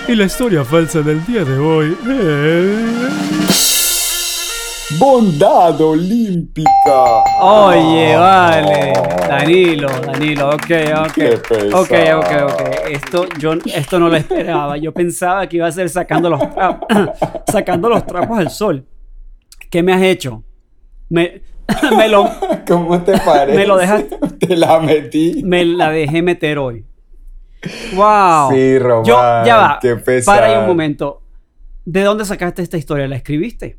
Y 0.08 0.14
la 0.14 0.24
historia 0.24 0.64
falsa 0.64 1.00
del 1.00 1.24
día 1.26 1.44
de 1.44 1.58
hoy 1.58 1.96
Bondad 4.98 5.80
olímpica. 5.80 7.22
Oye, 7.40 8.16
vale. 8.16 8.92
Danilo, 9.28 9.88
Danilo, 10.00 10.48
ok, 10.50 10.70
ok. 11.06 11.74
Ok, 11.74 11.92
ok, 12.16 12.30
ok. 12.42 12.62
Esto, 12.90 13.26
yo, 13.38 13.52
esto 13.74 13.98
no 13.98 14.08
lo 14.08 14.16
esperaba. 14.16 14.76
Yo 14.76 14.92
pensaba 14.92 15.46
que 15.48 15.58
iba 15.58 15.66
a 15.66 15.72
ser 15.72 15.88
sacando 15.88 16.30
los 16.30 16.40
trapos, 16.52 16.88
sacando 17.52 17.88
los 17.88 18.04
trapos 18.06 18.38
al 18.38 18.50
sol. 18.50 18.86
¿Qué 19.70 19.82
me 19.82 19.92
has 19.92 20.02
hecho? 20.02 20.42
Me, 21.10 21.42
me, 21.96 22.08
lo, 22.08 22.28
¿Cómo 22.66 23.00
te 23.02 23.18
parece? 23.18 23.56
Me 23.58 23.66
lo 23.66 23.76
dejaste- 23.78 24.18
Te 24.38 24.56
la 24.56 24.80
metí. 24.80 25.42
me 25.44 25.64
la 25.64 25.90
dejé 25.90 26.22
meter 26.22 26.58
hoy. 26.58 26.84
¡Wow! 27.94 28.50
Sí, 28.52 28.78
Román, 28.78 29.04
Yo, 29.04 29.14
ya 29.44 29.56
va. 29.56 29.78
qué 29.80 29.96
pesar. 29.96 30.34
Para 30.40 30.46
ahí 30.52 30.58
un 30.60 30.66
momento. 30.66 31.22
¿De 31.84 32.02
dónde 32.02 32.24
sacaste 32.24 32.62
esta 32.62 32.76
historia? 32.76 33.06
¿La 33.08 33.16
escribiste? 33.16 33.78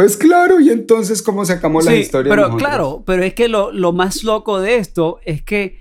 Pues 0.00 0.16
claro, 0.16 0.60
y 0.60 0.70
entonces, 0.70 1.22
¿cómo 1.22 1.44
sacamos 1.44 1.84
la 1.84 1.90
Sí, 1.90 1.98
historia? 1.98 2.30
pero 2.30 2.42
nosotros? 2.42 2.62
claro, 2.68 3.02
pero 3.04 3.24
es 3.24 3.34
que 3.34 3.48
lo, 3.48 3.72
lo 3.72 3.92
más 3.92 4.22
loco 4.22 4.60
de 4.60 4.76
esto 4.76 5.18
es 5.24 5.42
que 5.42 5.80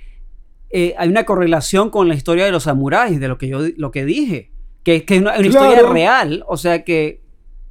eh, 0.72 0.96
hay 0.98 1.10
una 1.10 1.24
correlación 1.24 1.92
con 1.92 2.08
la 2.08 2.16
historia 2.16 2.44
de 2.46 2.52
los 2.52 2.64
samuráis, 2.64 3.20
de 3.20 3.28
lo 3.28 3.38
que 3.38 3.48
yo 3.48 3.60
lo 3.78 3.92
que 3.92 4.06
dije, 4.06 4.50
que, 4.82 5.06
que 5.06 5.16
es 5.18 5.22
una, 5.22 5.38
una 5.38 5.46
historia 5.48 5.84
real, 5.84 6.44
o 6.48 6.58
sea 6.58 6.84
que 6.84 7.22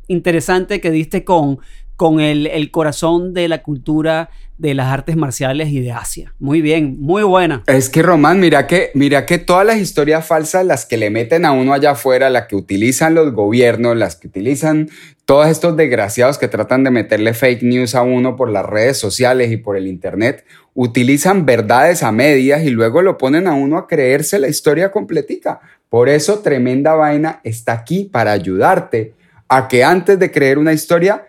interesante 0.07 0.81
que 0.81 0.93
diste 0.93 1.25
con, 1.25 1.59
con 1.97 2.21
el, 2.21 2.71
corazón 2.71 3.33
de 3.33 3.49
la 3.49 3.63
cultura 3.63 4.29
de 4.59 4.75
las 4.75 4.87
artes 4.87 5.17
marciales 5.17 5.69
y 5.69 5.81
de 5.81 5.93
Asia. 5.93 6.35
Muy 6.39 6.61
bien, 6.61 6.97
muy 7.01 7.23
buena. 7.23 7.63
Es 7.67 7.91
que 7.91 8.03
Román, 8.03 8.41
mira 8.41 8.67
que, 8.67 8.91
mira 8.95 9.27
que 9.27 9.39
todas 9.39 9.67
las 9.67 9.79
historias 9.79 10.27
falsas, 10.27 10.65
las 10.65 10.87
que 10.87 10.97
le 10.97 11.11
meten 11.11 11.45
a 11.45 11.53
uno 11.53 11.73
allá 11.73 11.93
afuera, 11.93 12.31
las 12.31 12.47
que 12.47 12.57
utilizan 12.57 13.15
los 13.15 13.33
gobiernos, 13.33 13.97
las 13.97 14.17
que 14.17 14.29
utilizan 14.29 14.89
todos 15.25 15.49
estos 15.49 15.77
desgraciados 15.77 16.39
que 16.39 16.49
tratan 16.49 16.85
de 16.85 16.91
meterle 16.91 17.35
fake 17.35 17.63
news 17.63 17.95
a 17.95 18.03
uno 18.03 18.37
por 18.37 18.51
las 18.51 18.65
redes 18.65 18.99
sociales 18.99 19.51
y 19.51 19.57
por 19.57 19.77
el 19.77 19.87
internet, 19.87 20.45
utilizan 20.75 21.47
verdades 21.47 22.03
a 22.03 22.13
medias 22.13 22.63
y 22.63 22.71
luego 22.71 23.03
lo 23.03 23.19
ponen 23.19 23.47
a 23.47 23.55
uno 23.55 23.79
a 23.79 23.87
creerse 23.87 24.39
la 24.39 24.49
historia 24.49 24.91
completica. 24.91 25.61
Por 25.89 26.09
eso 26.09 26.41
Tremenda 26.41 26.95
Vaina 26.95 27.41
está 27.43 27.73
aquí 27.73 28.05
para 28.05 28.33
ayudarte 28.33 29.15
a 29.49 29.69
que 29.69 29.85
antes 29.85 30.19
de 30.19 30.31
creer 30.31 30.59
una 30.59 30.73
historia 30.73 31.27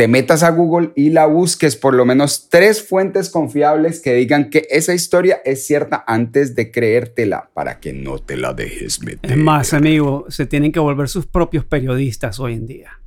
te 0.00 0.08
metas 0.08 0.42
a 0.42 0.48
Google 0.48 0.92
y 0.96 1.10
la 1.10 1.26
busques 1.26 1.76
por 1.76 1.92
lo 1.92 2.06
menos 2.06 2.48
tres 2.48 2.82
fuentes 2.82 3.28
confiables 3.28 4.00
que 4.00 4.14
digan 4.14 4.48
que 4.48 4.66
esa 4.70 4.94
historia 4.94 5.42
es 5.44 5.66
cierta 5.66 6.02
antes 6.06 6.54
de 6.54 6.72
creértela 6.72 7.50
para 7.52 7.80
que 7.80 7.92
no 7.92 8.18
te 8.18 8.38
la 8.38 8.54
dejes 8.54 9.02
meter. 9.02 9.30
Es 9.30 9.36
más, 9.36 9.74
amigo, 9.74 10.24
se 10.30 10.46
tienen 10.46 10.72
que 10.72 10.80
volver 10.80 11.10
sus 11.10 11.26
propios 11.26 11.66
periodistas 11.66 12.40
hoy 12.40 12.54
en 12.54 12.66
día. 12.66 12.98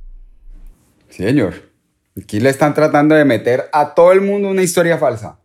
Señor, 1.08 1.54
aquí 2.16 2.38
le 2.38 2.50
están 2.50 2.74
tratando 2.74 3.16
de 3.16 3.24
meter 3.24 3.64
a 3.72 3.92
todo 3.92 4.12
el 4.12 4.20
mundo 4.20 4.48
una 4.48 4.62
historia 4.62 4.96
falsa. 4.96 5.40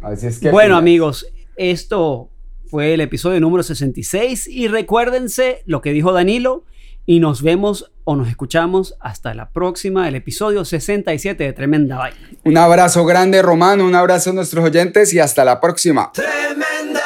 Así 0.00 0.26
es 0.26 0.38
que 0.38 0.50
Bueno, 0.50 0.78
amigos, 0.78 1.30
esto 1.56 2.30
fue 2.64 2.94
el 2.94 3.02
episodio 3.02 3.40
número 3.40 3.62
66 3.62 4.48
y 4.48 4.68
recuérdense 4.68 5.62
lo 5.66 5.82
que 5.82 5.92
dijo 5.92 6.14
Danilo 6.14 6.64
y 7.04 7.20
nos 7.20 7.42
vemos 7.42 7.92
o 8.08 8.14
nos 8.14 8.28
escuchamos 8.28 8.96
hasta 9.00 9.34
la 9.34 9.50
próxima, 9.50 10.08
el 10.08 10.14
episodio 10.14 10.64
67 10.64 11.42
de 11.42 11.52
Tremenda 11.52 11.98
Vaina. 11.98 12.16
Un 12.44 12.56
abrazo 12.56 13.04
grande, 13.04 13.42
Romano, 13.42 13.84
un 13.84 13.96
abrazo 13.96 14.30
a 14.30 14.32
nuestros 14.32 14.64
oyentes 14.64 15.12
y 15.12 15.18
hasta 15.18 15.44
la 15.44 15.60
próxima. 15.60 16.12
Tremenda 16.12 17.05